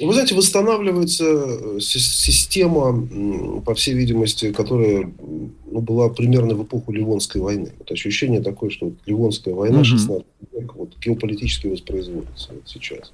[0.00, 7.42] Вы знаете, восстанавливается э, система, по всей видимости, которая ну, была примерно в эпоху Ливонской
[7.42, 7.72] войны.
[7.78, 13.12] Вот ощущение такое, что вот Ливонская война 16 века вот, геополитически воспроизводится вот сейчас.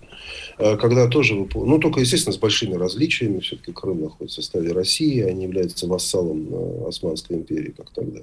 [0.59, 5.21] Э, когда тоже, ну только, естественно, с большими различиями, все-таки Крым находится в составе России,
[5.21, 8.21] они являются вассалом э, Османской империи, как тогда.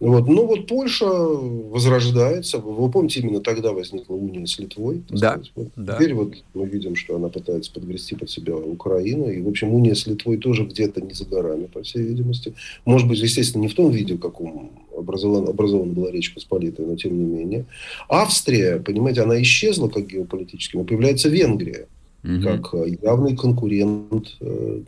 [0.00, 0.26] Вот.
[0.26, 2.58] Ну вот Польша возрождается.
[2.58, 5.02] Вы помните, именно тогда возникла уния с Литвой.
[5.08, 5.68] Да, вот.
[5.76, 5.96] да.
[5.96, 9.28] Теперь вот мы видим, что она пытается подгрести под себя Украину.
[9.28, 12.54] И, в общем, уния с Литвой тоже где-то не за горами, по всей видимости.
[12.84, 16.96] Может быть, естественно, не в том виде, в каком образована, образована была Речь Посполитая, но
[16.96, 17.64] тем не менее.
[18.08, 21.86] Австрия, понимаете, она исчезла как геополитически, но появляется Венгрия
[22.24, 22.42] угу.
[22.42, 24.80] как э, явный конкурент э,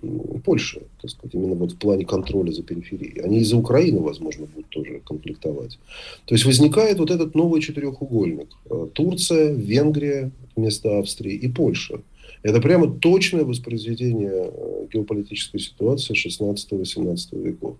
[0.44, 3.20] Польши, так сказать, именно вот в плане контроля за периферией.
[3.20, 5.79] Они из-за Украины, возможно, будут тоже конфликтовать.
[6.25, 8.49] То есть возникает вот этот новый четырехугольник.
[8.70, 12.01] Э, Турция, Венгрия вместо Австрии и Польша.
[12.42, 17.77] Это прямо точное воспроизведение э, геополитической ситуации 16-18 веков.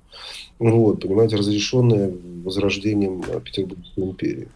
[0.59, 2.13] Вот, понимаете, разрешенное
[2.45, 4.49] возрождением э, Петербургской империи.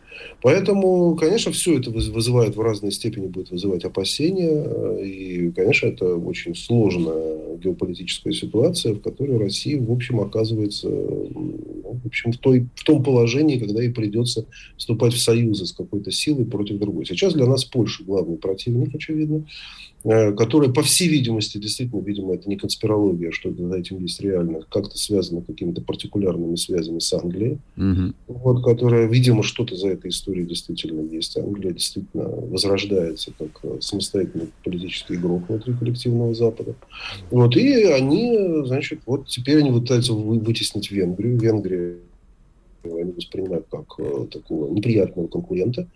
[0.43, 4.65] Поэтому, конечно, все это вызывает в разной степени, будет вызывать опасения.
[4.65, 12.01] Э, и, конечно, это очень сложная геополитическая ситуация, в которой Россия, в общем, оказывается ну,
[12.03, 14.47] в, общем, в, той, в том положении, когда ей придется
[14.77, 17.07] вступать в союзы с какой-то силой против другой.
[17.07, 19.45] Сейчас для нас Польша главный противник, очевидно.
[20.03, 24.63] Э, которая, по всей видимости, действительно, видимо, это не конспирология, что за этим есть реально,
[24.71, 28.15] как-то связано какими-то партикулярными связями с Англией, угу.
[28.27, 31.37] вот, которая, видимо, что-то за этой историей действительно есть.
[31.37, 36.75] Англия действительно возрождается как э, самостоятельный политический игрок внутри коллективного Запада.
[37.31, 41.39] Вот, и они, значит, вот теперь они пытаются вытеснить Венгрию.
[41.39, 41.97] Венгрия
[42.85, 45.87] они воспринимают как э, такого неприятного конкурента.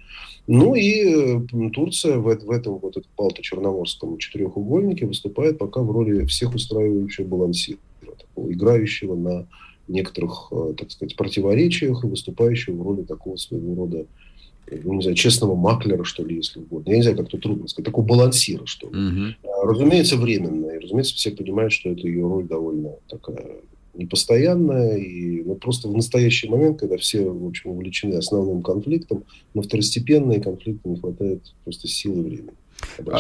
[0.46, 6.26] Ну и э, Турция в, в этом вот этом балто-черноморском четырехугольнике выступает пока в роли
[6.26, 9.46] всех устраивающего балансира, такого играющего на
[9.88, 14.06] некоторых, э, так сказать, противоречиях и выступающего в роли такого своего рода
[14.70, 16.90] не знаю, честного маклера, что ли, если угодно.
[16.90, 17.86] Я не знаю, как это трудно сказать.
[17.86, 18.96] Такого балансира, что ли.
[18.96, 19.68] Угу.
[19.68, 20.70] Разумеется, временно.
[20.70, 23.56] И, разумеется, все понимают, что это ее роль довольно такая
[23.94, 29.24] непостоянная, и ну, просто в настоящий момент, когда все, в общем, увлечены основным конфликтом,
[29.54, 32.54] но второстепенные конфликты не хватает просто силы времени.
[33.06, 33.18] А,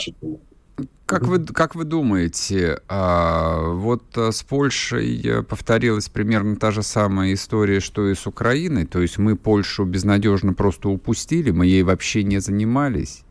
[1.06, 6.82] как вы, как вы думаете, а, вот э, с Польшей э, повторилась примерно та же
[6.82, 8.86] самая история, что и с Украиной?
[8.86, 13.23] То есть мы Польшу безнадежно просто упустили, мы ей вообще не занимались?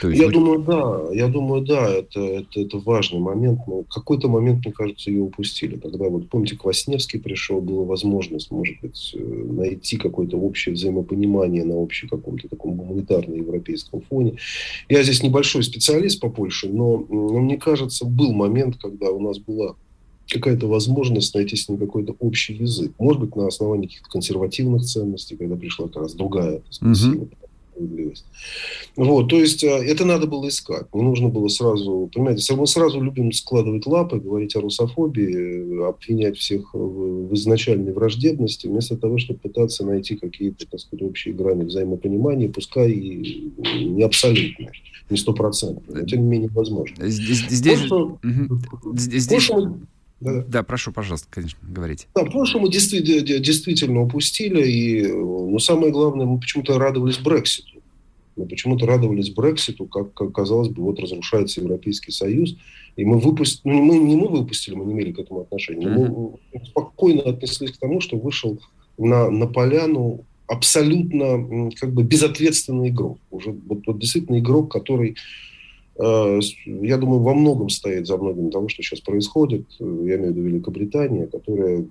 [0.00, 0.32] То есть я вы...
[0.32, 3.60] думаю, да, я думаю, да, это, это, это важный момент.
[3.66, 5.76] Но какой-то момент, мне кажется, ее упустили.
[5.76, 11.80] Тогда вот, помните, Квасневский пришел, была возможность, может быть, э, найти какое-то общее взаимопонимание на
[11.80, 14.34] общем каком-то таком гуманитарно-европейском фоне.
[14.88, 19.38] Я здесь небольшой специалист по Польше, но, но мне кажется, был момент, когда у нас
[19.38, 19.74] была
[20.28, 22.92] какая-то возможность найти с ним какой-то общий язык.
[22.98, 27.28] Может быть, на основании каких-то консервативных ценностей, когда пришла как раз другая сказать, сила,
[27.72, 28.24] справедливость.
[28.96, 30.86] Вот, то есть э, это надо было искать.
[30.94, 36.36] Не нужно было сразу, понимаете, мы сразу любим складывать лапы, говорить о русофобии, э, обвинять
[36.36, 42.48] всех в изначальной враждебности, вместо того, чтобы пытаться найти какие-то, так сказать, общие грани взаимопонимания,
[42.48, 43.52] пускай и
[43.84, 44.72] не абсолютные,
[45.10, 47.08] не стопроцентные, но тем не менее возможно.
[47.08, 47.78] Здесь, здесь,
[49.18, 49.50] здесь...
[50.22, 52.06] Да, да, прошу, пожалуйста, конечно, говорите.
[52.14, 57.82] Да, прошлое мы действительно, действительно упустили, и ну, самое главное, мы почему-то радовались Брекситу.
[58.36, 62.56] Мы почему-то радовались Брекситу, как, как казалось бы, вот разрушается Европейский Союз,
[62.96, 66.38] и мы выпустили, ну мы, не мы выпустили, мы не имели к этому отношения, mm-hmm.
[66.54, 68.60] мы спокойно отнеслись к тому, что вышел
[68.96, 73.18] на, на поляну абсолютно как бы безответственный игрок.
[73.30, 75.16] Уже вот, вот действительно игрок, который
[76.66, 79.66] я думаю, во многом стоит за многим того, что сейчас происходит.
[79.78, 81.84] Э, я имею в виду Великобритания, которая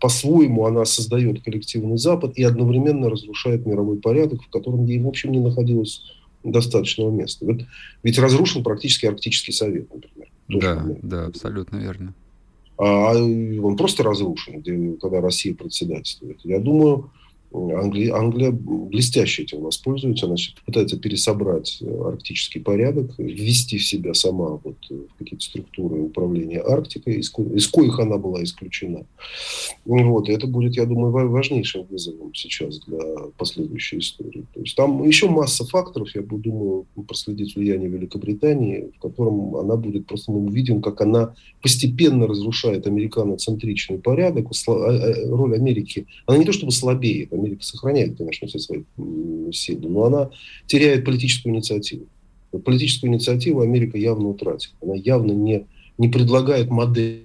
[0.00, 5.32] по-своему она создает коллективный Запад и одновременно разрушает мировой порядок, в котором ей, в общем,
[5.32, 6.02] не находилось
[6.44, 7.44] достаточного места.
[7.44, 7.62] Вот,
[8.02, 10.28] ведь разрушил практически Арктический совет, например.
[10.48, 12.14] Да, да, абсолютно верно.
[12.78, 16.38] А, а он просто разрушен, где, когда Россия председательствует.
[16.44, 17.10] Я думаю,
[17.52, 24.60] Англия, Англия блестяще этим воспользуется, значит, пытается пересобрать э, арктический порядок, ввести в себя сама
[24.62, 29.06] вот э, какие-то структуры управления Арктикой, из, ко из коих она была исключена.
[29.84, 32.98] Вот, и это будет, я думаю, важнейшим вызовом сейчас для
[33.38, 34.44] последующей истории.
[34.52, 40.06] То есть там еще масса факторов, я думаю, проследить влияние Великобритании, в котором она будет,
[40.06, 46.52] просто мы увидим, как она постепенно разрушает американоцентричный порядок, а, роль Америки, она не то
[46.52, 48.82] чтобы слабеет, Америка сохраняет, конечно, все свои
[49.52, 50.30] силы, но она
[50.66, 52.06] теряет политическую инициативу.
[52.64, 54.74] Политическую инициативу Америка явно утратила.
[54.80, 55.66] Она явно не,
[55.98, 57.22] не предлагает модели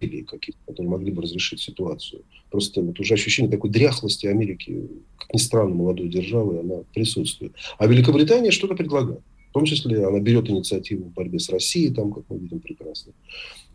[0.00, 2.22] каких-то, которые могли бы разрешить ситуацию.
[2.50, 7.52] Просто вот уже ощущение такой дряхлости Америки, как ни странно, молодой державы, она присутствует.
[7.78, 9.20] А Великобритания что-то предлагает.
[9.50, 13.12] В том числе она берет инициативу в борьбе с Россией, там, как мы видим прекрасно.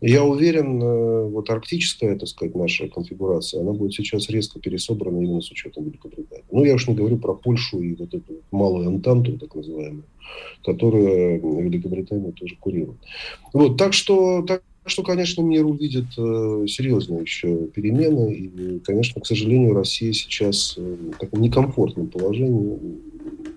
[0.00, 5.18] И я уверен, э, вот арктическая, так сказать, наша конфигурация, она будет сейчас резко пересобрана
[5.18, 6.44] именно с учетом Великобритании.
[6.50, 10.04] Ну, я уж не говорю про Польшу и вот эту малую Антанту, так называемую,
[10.64, 12.98] которую Великобритания тоже курирует.
[13.52, 18.32] Вот, так что, так что, конечно, мир увидит э, серьезные еще перемены.
[18.34, 22.78] И, конечно, к сожалению, Россия сейчас э, в таком некомфортном положении,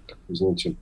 [0.07, 0.75] так, знаете,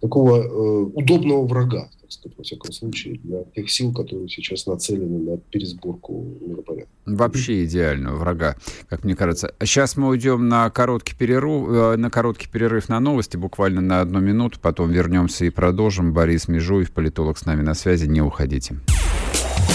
[0.00, 5.38] такого э, удобного врага, сказать, во всяком случае, для тех сил, которые сейчас нацелены на
[5.38, 6.90] пересборку миропорядка.
[7.06, 8.56] Вообще идеального врага,
[8.88, 9.54] как мне кажется.
[9.60, 14.20] Сейчас мы уйдем на короткий перерыв, э, на короткий перерыв на новости, буквально на одну
[14.20, 16.12] минуту, потом вернемся и продолжим.
[16.12, 18.76] Борис Межуев, политолог с нами на связи, не уходите.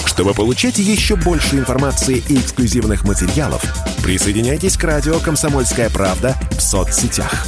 [0.05, 3.63] Чтобы получать еще больше информации и эксклюзивных материалов,
[4.03, 7.47] присоединяйтесь к радио «Комсомольская правда» в соцсетях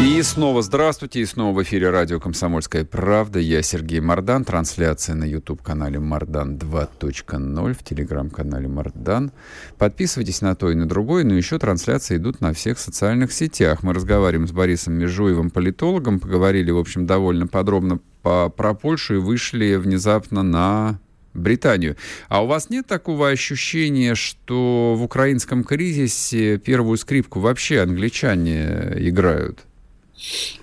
[0.00, 3.38] И снова здравствуйте, и снова в эфире радио «Комсомольская правда».
[3.38, 4.44] Я Сергей Мордан.
[4.44, 9.30] Трансляция на YouTube-канале «Мордан 2.0», в телеграм-канале «Мордан».
[9.78, 13.82] Подписывайтесь на то и на другое, но еще трансляции идут на всех социальных сетях.
[13.82, 19.18] Мы разговариваем с Борисом Межуевым, политологом, поговорили, в общем, довольно подробно по, про Польшу и
[19.18, 20.98] вышли внезапно на
[21.34, 21.96] Британию.
[22.28, 29.66] А у вас нет такого ощущения, что в украинском кризисе первую скрипку вообще англичане играют?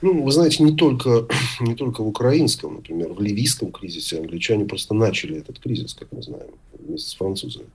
[0.02, 1.28] Ну, вы знаете, не только,
[1.60, 6.22] не только в украинском, например, в ливийском кризисе англичане просто начали этот кризис, как мы
[6.22, 7.68] знаем, вместе с французами.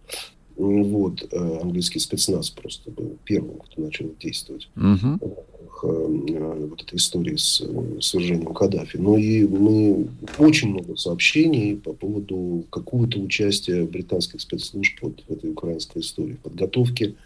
[0.56, 4.68] Вот, э, английский спецназ просто был первым, кто начал действовать.
[4.76, 5.44] Угу.
[5.82, 7.62] Вот этой истории с
[8.00, 8.96] свержением Каддафи.
[8.96, 10.08] Но и мы
[10.38, 16.38] очень много сообщений по поводу какого-то участия британских спецслужб вот в этой украинской истории.
[16.42, 17.16] Подготовки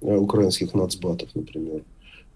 [0.00, 1.82] украинских нацбатов, например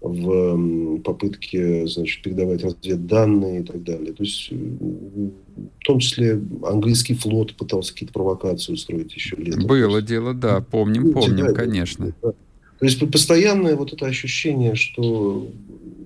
[0.01, 4.13] в попытке значит, передавать разведданные и так далее.
[4.13, 9.67] То есть, в том числе, английский флот пытался какие-то провокации устроить еще летом.
[9.67, 12.13] Было дело, да, помним, помним, да, конечно.
[12.21, 12.31] Да.
[12.79, 15.47] То есть, постоянное вот это ощущение, что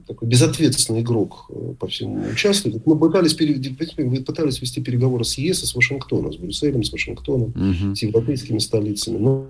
[0.07, 2.85] такой безответственный игрок э, по всему участвует.
[2.85, 7.95] Мы пытались, пытались вести переговоры с ЕС и с Вашингтоном, с Брюсселем, с Вашингтоном, угу.
[7.95, 9.17] с европейскими столицами.
[9.17, 9.47] Но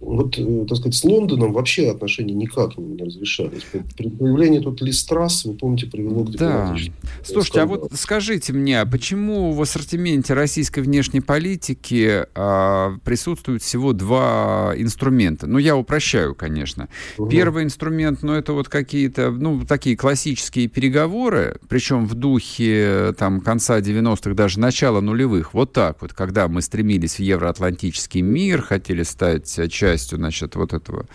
[0.00, 3.62] вот, э, так сказать, с Лондоном вообще отношения никак не разрешались.
[3.96, 6.76] При появлении тут Листрас, вы помните, привело к Да.
[7.24, 7.80] Слушайте, скандалу.
[7.80, 14.72] а вот скажите мне, а почему в ассортименте российской внешней политики а, присутствуют всего два
[14.76, 15.48] инструмента?
[15.48, 16.88] Ну, я упрощаю, конечно.
[17.16, 17.28] Угу.
[17.28, 23.80] Первый инструмент, ну, это вот какие-то, ну, такие классические переговоры, причем в духе там конца
[23.80, 29.48] 90-х, даже начала нулевых, вот так вот, когда мы стремились в евроатлантический мир, хотели стать
[29.68, 31.06] частью частью, значит, вот этого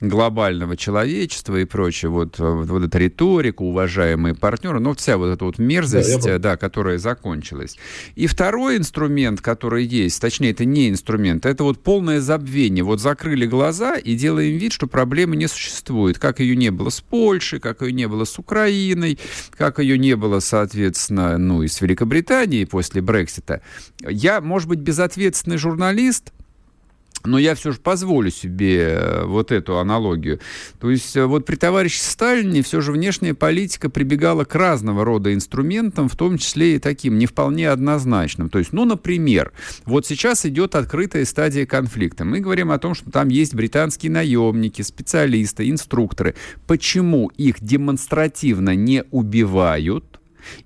[0.00, 5.58] глобального человечества и прочее, вот, вот эта риторика, уважаемые партнеры, ну, вся вот эта вот
[5.58, 7.76] мерзость, да, да, которая закончилась.
[8.16, 12.82] И второй инструмент, который есть, точнее, это не инструмент, это вот полное забвение.
[12.82, 16.18] Вот закрыли глаза и делаем вид, что проблемы не существует.
[16.18, 19.18] Как ее не было с Польшей, как ее не было с Украиной,
[19.56, 23.60] как ее не было, соответственно, ну, и с Великобританией после Брексита.
[24.00, 26.32] Я, может быть, безответственный журналист,
[27.26, 30.40] но я все же позволю себе э, вот эту аналогию.
[30.80, 35.34] То есть э, вот при товарище Сталине все же внешняя политика прибегала к разного рода
[35.34, 38.48] инструментам, в том числе и таким не вполне однозначным.
[38.48, 39.52] То есть, ну, например,
[39.84, 42.24] вот сейчас идет открытая стадия конфликта.
[42.24, 46.34] Мы говорим о том, что там есть британские наемники, специалисты, инструкторы.
[46.66, 50.15] Почему их демонстративно не убивают?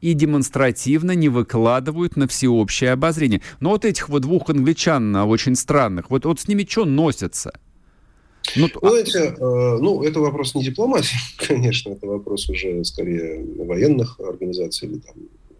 [0.00, 3.42] И демонстративно не выкладывают на всеобщее обозрение.
[3.60, 7.52] Но вот этих вот двух англичан а, очень странных, вот, вот с ними что носятся?
[8.56, 14.88] Ну, Знаете, э, ну, это вопрос не дипломатии, конечно, это вопрос уже скорее военных организаций
[14.88, 15.14] или там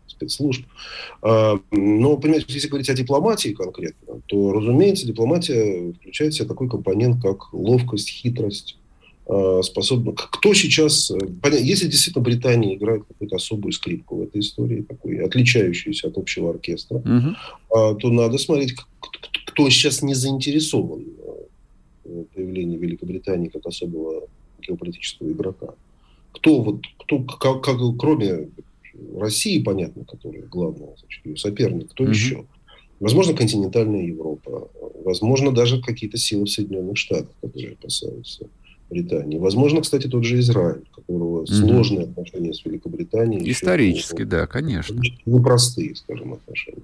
[0.06, 0.64] спецслужб.
[1.22, 6.68] Э, но, понимаете, если говорить о дипломатии конкретно, то, разумеется, дипломатия включает в себя такой
[6.68, 8.76] компонент, как ловкость, хитрость,
[9.62, 10.12] способна...
[10.12, 11.10] Кто сейчас...
[11.10, 16.18] Э, понятно, если действительно Британия играет какую-то особую скрипку в этой истории, такой, отличающуюся от
[16.18, 17.36] общего оркестра, угу.
[17.68, 18.74] то надо смотреть,
[19.46, 21.04] кто сейчас не заинтересован
[22.04, 24.28] в появлении Великобритании как особого
[24.66, 25.74] геополитического игрока.
[26.32, 28.48] Кто вот, кто, как, как, кроме
[29.16, 32.12] России, понятно, которая главная значит, ее соперник, кто угу.
[32.12, 32.44] еще?
[32.98, 34.68] Возможно, континентальная Европа,
[35.04, 38.46] возможно, даже какие-то силы в Соединенных Штатах, которые опасаются
[38.90, 39.38] Британии.
[39.38, 41.46] Возможно, кстати, тот же Израиль, у которого mm-hmm.
[41.46, 43.50] сложные отношения с Великобританией.
[43.50, 45.00] Исторически, да, конечно.
[45.24, 46.82] Непростые, скажем, отношения.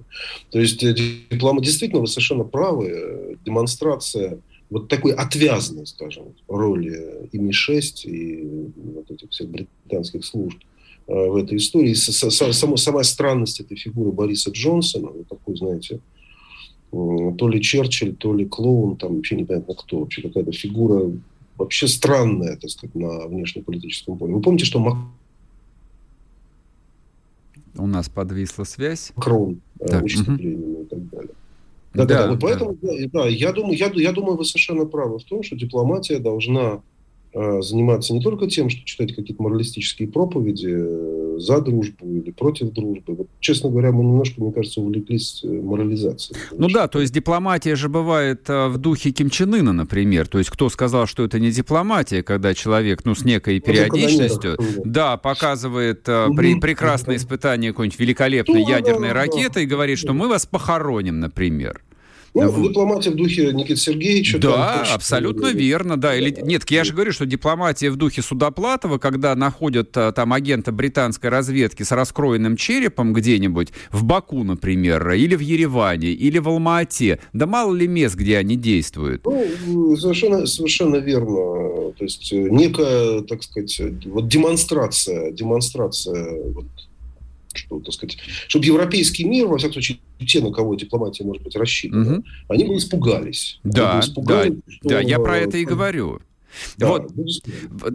[0.49, 0.93] То есть э,
[1.29, 1.61] диплома...
[1.61, 2.87] действительно, вы совершенно правы.
[2.87, 4.39] Э, демонстрация
[4.69, 10.57] вот такой отвязной, скажем, роли ИМИ-6 и вот этих всех британских служб
[11.07, 11.93] в этой истории.
[11.93, 16.01] Сама, сама странность этой фигуры Бориса Джонсона, вот такой, знаете,
[16.91, 21.11] то ли Черчилль, то ли клоун, там вообще непонятно кто, вообще какая-то фигура
[21.57, 24.33] вообще странная, так сказать, на внешнеполитическом поле.
[24.33, 24.97] Вы помните, что Мак...
[27.75, 29.11] У нас подвисла связь.
[29.15, 30.03] Макрон, э, так.
[30.03, 30.81] выступление угу.
[30.81, 31.31] и так далее.
[31.93, 32.91] Да, да, да, вот поэтому, да.
[33.11, 36.81] да, я думаю, я, я думаю, вы совершенно правы в том, что дипломатия должна
[37.33, 42.71] э, заниматься не только тем, что читать какие-то моралистические проповеди, э, за дружбу или против
[42.71, 43.15] дружбы.
[43.15, 46.39] Вот, честно говоря, мы немножко, мне кажется, увлеклись э, морализацией.
[46.57, 50.27] Ну да, то есть дипломатия же бывает э, в духе Ким Чен Ына, например.
[50.27, 55.17] То есть кто сказал, что это не дипломатия, когда человек, ну, с некой периодичностью, да,
[55.17, 56.35] показывает угу.
[56.35, 61.81] при, прекрасное испытание какой-нибудь великолепной ну, ядерной ракеты и говорит, что мы вас похороним, например.
[62.45, 62.69] Ну, вот.
[62.69, 64.39] дипломатия в духе Никиты Сергеевича.
[64.39, 66.15] Да, там, абсолютно верно, да.
[66.15, 70.71] Или, нет, я же говорю, что дипломатия в духе Судоплатова, когда находят а, там агента
[70.71, 77.19] британской разведки с раскроенным черепом где-нибудь, в Баку, например, или в Ереване, или в Алма-Ате,
[77.33, 79.25] да мало ли мест, где они действуют.
[79.25, 81.91] Ну, совершенно, совершенно верно.
[81.97, 86.65] То есть э, некая, так сказать, вот демонстрация, демонстрация вот,
[87.57, 91.55] что, так сказать, чтобы европейский мир, во всяком случае, те, на кого дипломатия может быть
[91.55, 92.23] рассчитана, угу.
[92.49, 93.59] они бы испугались.
[93.63, 96.21] Да, бы испугались, да, что, да, я про это и говорю.
[96.77, 97.11] Да, вот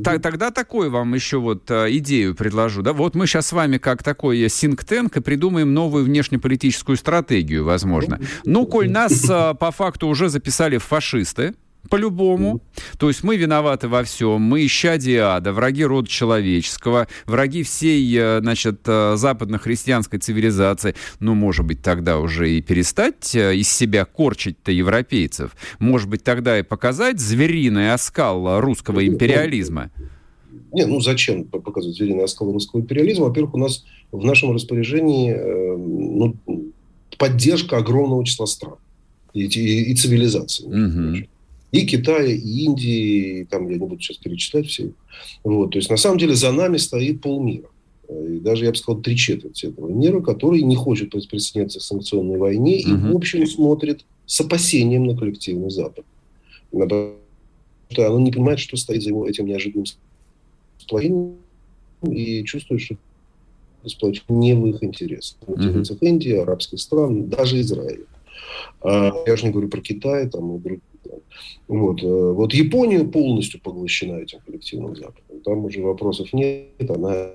[0.05, 2.83] т- тогда такой вам еще вот а, идею предложу.
[2.83, 2.93] Да?
[2.93, 8.21] Вот мы сейчас с вами как такой tank и придумаем новую внешнеполитическую стратегию, возможно.
[8.45, 11.55] Ну, коль нас а, по факту уже записали в фашисты,
[11.89, 12.61] по-любому.
[12.99, 14.41] То есть мы виноваты во всем.
[14.41, 20.95] Мы ища диада, враги рода человеческого, враги всей, э, значит, э, западно-христианской цивилизации.
[21.21, 25.57] Ну, может быть, тогда уже и перестать э, из себя корчить-то европейцев.
[25.79, 29.91] Может быть, тогда и показать звериный оскал русского ну, империализма.
[30.73, 33.27] Не, ну зачем показывать звериный оскал русского империализма?
[33.27, 36.37] Во-первых, у нас в нашем распоряжении э, ну,
[37.19, 38.77] поддержка огромного числа стран
[39.35, 40.67] и, и, и цивилизаций.
[40.67, 41.27] Угу
[41.73, 44.93] и Китая, и Индии, и там я не буду сейчас перечислять все.
[45.43, 47.69] Вот, то есть на самом деле за нами стоит полмира.
[48.09, 52.37] И даже, я бы сказал, три четверти этого мира, который не хочет присоединяться к санкционной
[52.37, 56.05] войне и, в общем, смотрит с опасением на коллективный Запад.
[56.71, 57.15] Потому
[57.91, 59.87] что оно не понимает, что стоит за его этим неожиданным
[60.79, 61.37] сплочением
[62.11, 62.97] и чувствует, что
[63.87, 65.39] сплочение не в их интересах.
[65.47, 68.05] В интересах Индии, арабских стран, даже Израиля.
[68.83, 70.92] А, я же не говорю про Китай там, и другие
[71.69, 72.03] вот.
[72.03, 75.41] Э, вот Япония полностью поглощена этим коллективным Западом.
[75.45, 77.31] Там уже вопросов нет, она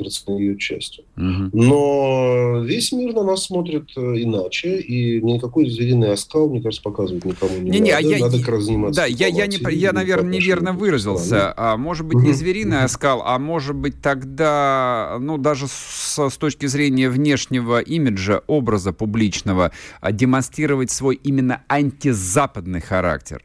[0.00, 1.04] является ее частью.
[1.16, 1.50] Угу.
[1.52, 7.24] Но весь мир на нас смотрит э, иначе, и никакой звериный оскал, мне кажется, показывать
[7.24, 7.96] никому не, не, не надо.
[7.96, 11.52] А я, надо как раз заниматься Да, я, я, не, я, наверное, неверно выразился.
[11.56, 16.66] А, может быть, не звериный оскал, а может быть тогда, ну, даже с, с точки
[16.66, 23.42] зрения внешнего имиджа, образа публичного, а, демонстрировать свой именно антизападный характер.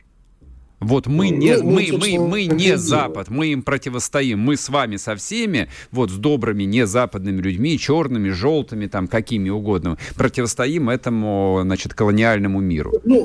[0.80, 4.39] Вот мы ну, не, ну, мы, мы, мы не Запад, мы им противостоим.
[4.39, 9.97] Мы с вами со всеми, вот с добрыми незападными людьми, черными, желтыми, там, какими угодно,
[10.15, 12.91] противостоим этому, значит, колониальному миру.
[13.05, 13.23] Ну,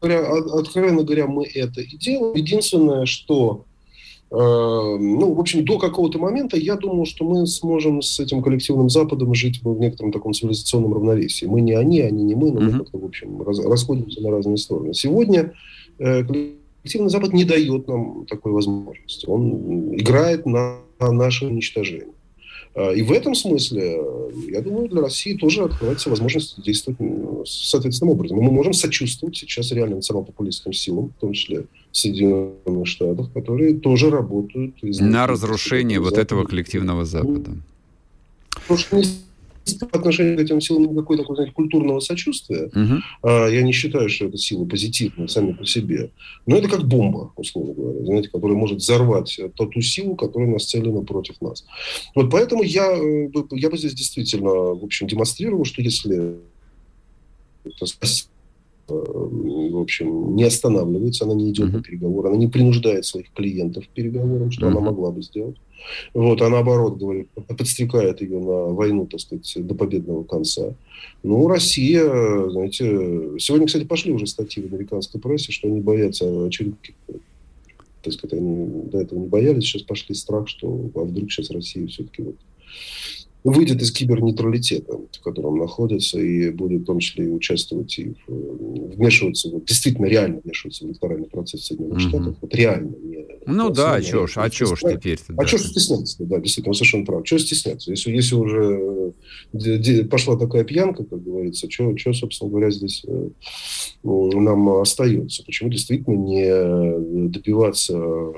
[0.00, 2.34] откровенно говоря, мы это и делаем.
[2.34, 3.66] Единственное, что
[4.30, 8.88] э, ну, в общем, до какого-то момента я думал, что мы сможем с этим коллективным
[8.88, 11.44] Западом жить в некотором таком цивилизационном равновесии.
[11.44, 14.94] Мы не они, они не мы, но мы как-то, в общем, расходимся на разные стороны.
[14.94, 15.52] Сегодня Э,
[16.00, 19.26] коллективный Запад не дает нам такой возможности.
[19.26, 22.14] Он играет на, на наше уничтожение.
[22.74, 24.00] А, и в этом смысле,
[24.48, 26.98] я думаю, для России тоже открывается возможность действовать
[27.48, 28.38] соответственным образом.
[28.38, 34.10] мы можем сочувствовать сейчас реально национал-популистским силам, в том числе в Соединенных Штатах, которые тоже
[34.10, 34.76] работают.
[34.82, 37.52] На разрушение вот этого коллективного Запада.
[38.50, 39.02] Потому что
[39.90, 42.66] по отношению к этим силам никакой такой, знаете, культурного сочувствия.
[42.66, 43.28] Угу.
[43.28, 46.10] Я не считаю, что это силы позитивные сами по себе.
[46.46, 51.02] Но это как бомба, условно говоря, знаете, которая может взорвать ту, ту силу, которая нацелена
[51.02, 51.64] против нас.
[52.14, 56.36] Вот поэтому я, э, я бы здесь действительно, в общем, демонстрировал, что если
[58.90, 61.76] в общем, не останавливается, она не идет uh-huh.
[61.76, 64.70] на переговоры, она не принуждает своих клиентов к переговорам, что uh-huh.
[64.70, 65.56] она могла бы сделать.
[66.14, 70.74] Вот, а наоборот, говорит, подстрекает ее на войну, так сказать, до победного конца.
[71.22, 72.04] Ну, Россия,
[72.48, 76.94] знаете, сегодня, кстати, пошли уже статьи в американской прессе, что они боятся очередки.
[78.02, 81.86] Так сказать, они до этого не боялись, сейчас пошли страх, что а вдруг сейчас Россия
[81.86, 82.36] все-таки вот
[83.44, 88.94] выйдет из кибернейтралитета, в котором находится, и будет в том числе и участвовать и в,
[88.96, 92.08] вмешиваться, вот, действительно реально вмешиваться в электоральный процесс Соединенных mm-hmm.
[92.08, 95.58] Штатов, вот реально, не Ну да, а чё ж, а чё ж теперь А чё
[95.58, 97.24] ж стесняться да, действительно, совершенно прав.
[97.24, 97.90] Чё стесняться?
[97.90, 99.14] Если, если уже
[99.54, 103.28] э, пошла такая пьянка, как говорится, чё, чё собственно говоря, здесь э,
[104.02, 105.44] нам остается?
[105.44, 108.32] Почему действительно не добиваться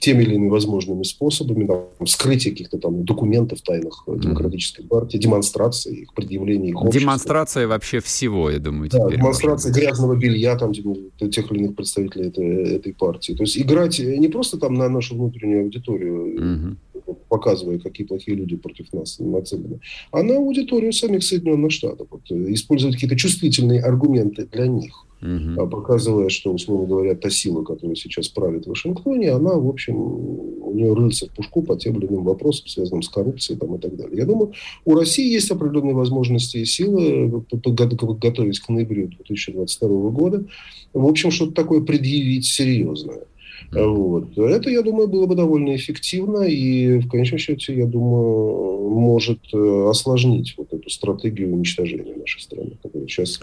[0.00, 6.14] теми или иными возможными способами, там, вскрытие каких-то там документов тайных демократической партии, демонстрации, их
[6.14, 7.00] предъявления, их общества.
[7.00, 12.76] Демонстрация вообще всего, я думаю, да, демонстрация грязного белья там, тех или иных представителей этой,
[12.76, 13.32] этой партии.
[13.32, 17.16] То есть играть не просто там на нашу внутреннюю аудиторию, угу.
[17.28, 19.80] показывая, какие плохие люди против нас нацелены,
[20.12, 22.06] а на аудиторию самих Соединенных Штатов.
[22.10, 25.68] Вот, использовать какие-то чувствительные аргументы для них угу.
[25.68, 30.72] показывая, что, условно говоря, та сила, которая сейчас правит в Вашингтоне, она, в общем, у
[30.74, 33.96] нее рыльца в пушку по тем или иным вопросам, связанным с коррупцией там, и так
[33.96, 34.18] далее.
[34.18, 34.52] Я думаю,
[34.84, 40.44] у России есть определенные возможности и силы готовить к ноябрю 2022 года,
[40.92, 43.24] в общем, что-то такое предъявить серьезное.
[43.70, 44.38] Вот.
[44.38, 49.86] Это, я думаю, было бы довольно эффективно и, в конечном счете, я думаю, может э,
[49.88, 53.40] осложнить вот эту стратегию уничтожения нашей страны, которая сейчас,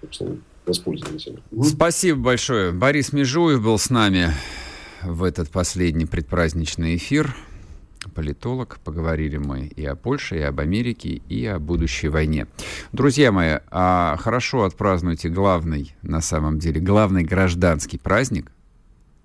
[0.00, 0.36] собственно,
[0.66, 1.28] воспользовались.
[1.62, 2.72] Спасибо большое.
[2.72, 4.30] Борис Межуев был с нами
[5.02, 7.34] в этот последний предпраздничный эфир.
[8.14, 8.78] Политолог.
[8.84, 12.46] Поговорили мы и о Польше, и об Америке, и о будущей войне.
[12.92, 18.50] Друзья мои, а хорошо отпразднуйте главный, на самом деле, главный гражданский праздник.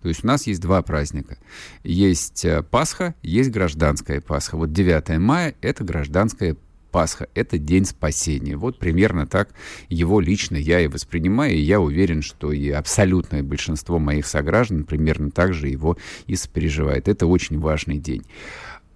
[0.02, 1.38] То есть у нас есть два праздника.
[1.84, 4.56] Есть э, Пасха, есть гражданская Пасха.
[4.56, 6.56] Вот 9 мая— это гражданская
[6.92, 8.56] Пасха— это день спасения.
[8.58, 9.50] Вот примерно так
[9.90, 15.32] его лично я и воспринимаю, и я уверен, что и абсолютное большинство моих сограждан примерно
[15.32, 17.08] так же его и сопереживает.
[17.08, 18.24] Это очень важный день.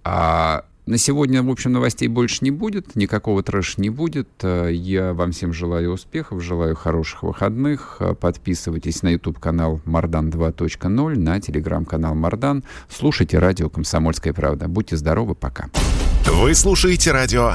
[0.02, 4.28] А на сегодня, в общем, новостей больше не будет, никакого трэша не будет.
[4.42, 8.02] Я вам всем желаю успехов, желаю хороших выходных.
[8.20, 12.64] Подписывайтесь на YouTube-канал Мардан 2.0, на телеграм-канал Мардан.
[12.90, 14.68] Слушайте радио «Комсомольская правда».
[14.68, 15.70] Будьте здоровы, пока.
[16.26, 17.54] Вы слушаете радио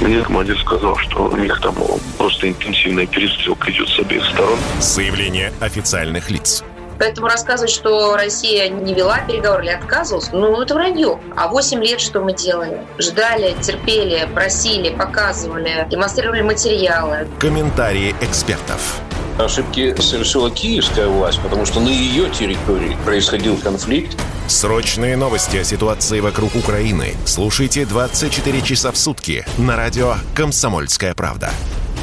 [0.00, 1.74] Мне командир сказал, что у них там
[2.18, 4.58] просто интенсивная перестрелка идет с обеих сторон.
[4.80, 6.62] Заявление официальных лиц.
[6.98, 11.20] Поэтому рассказывать, что Россия не вела переговоры или отказывалась, ну, это вранье.
[11.36, 12.80] А 8 лет что мы делали?
[12.98, 17.28] Ждали, терпели, просили, показывали, демонстрировали материалы.
[17.38, 19.00] Комментарии экспертов.
[19.38, 24.16] Ошибки совершила киевская власть, потому что на ее территории происходил конфликт.
[24.48, 31.50] Срочные новости о ситуации вокруг Украины слушайте 24 часа в сутки на радио «Комсомольская правда».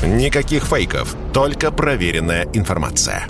[0.02, 3.28] Никаких фейков, только проверенная информация.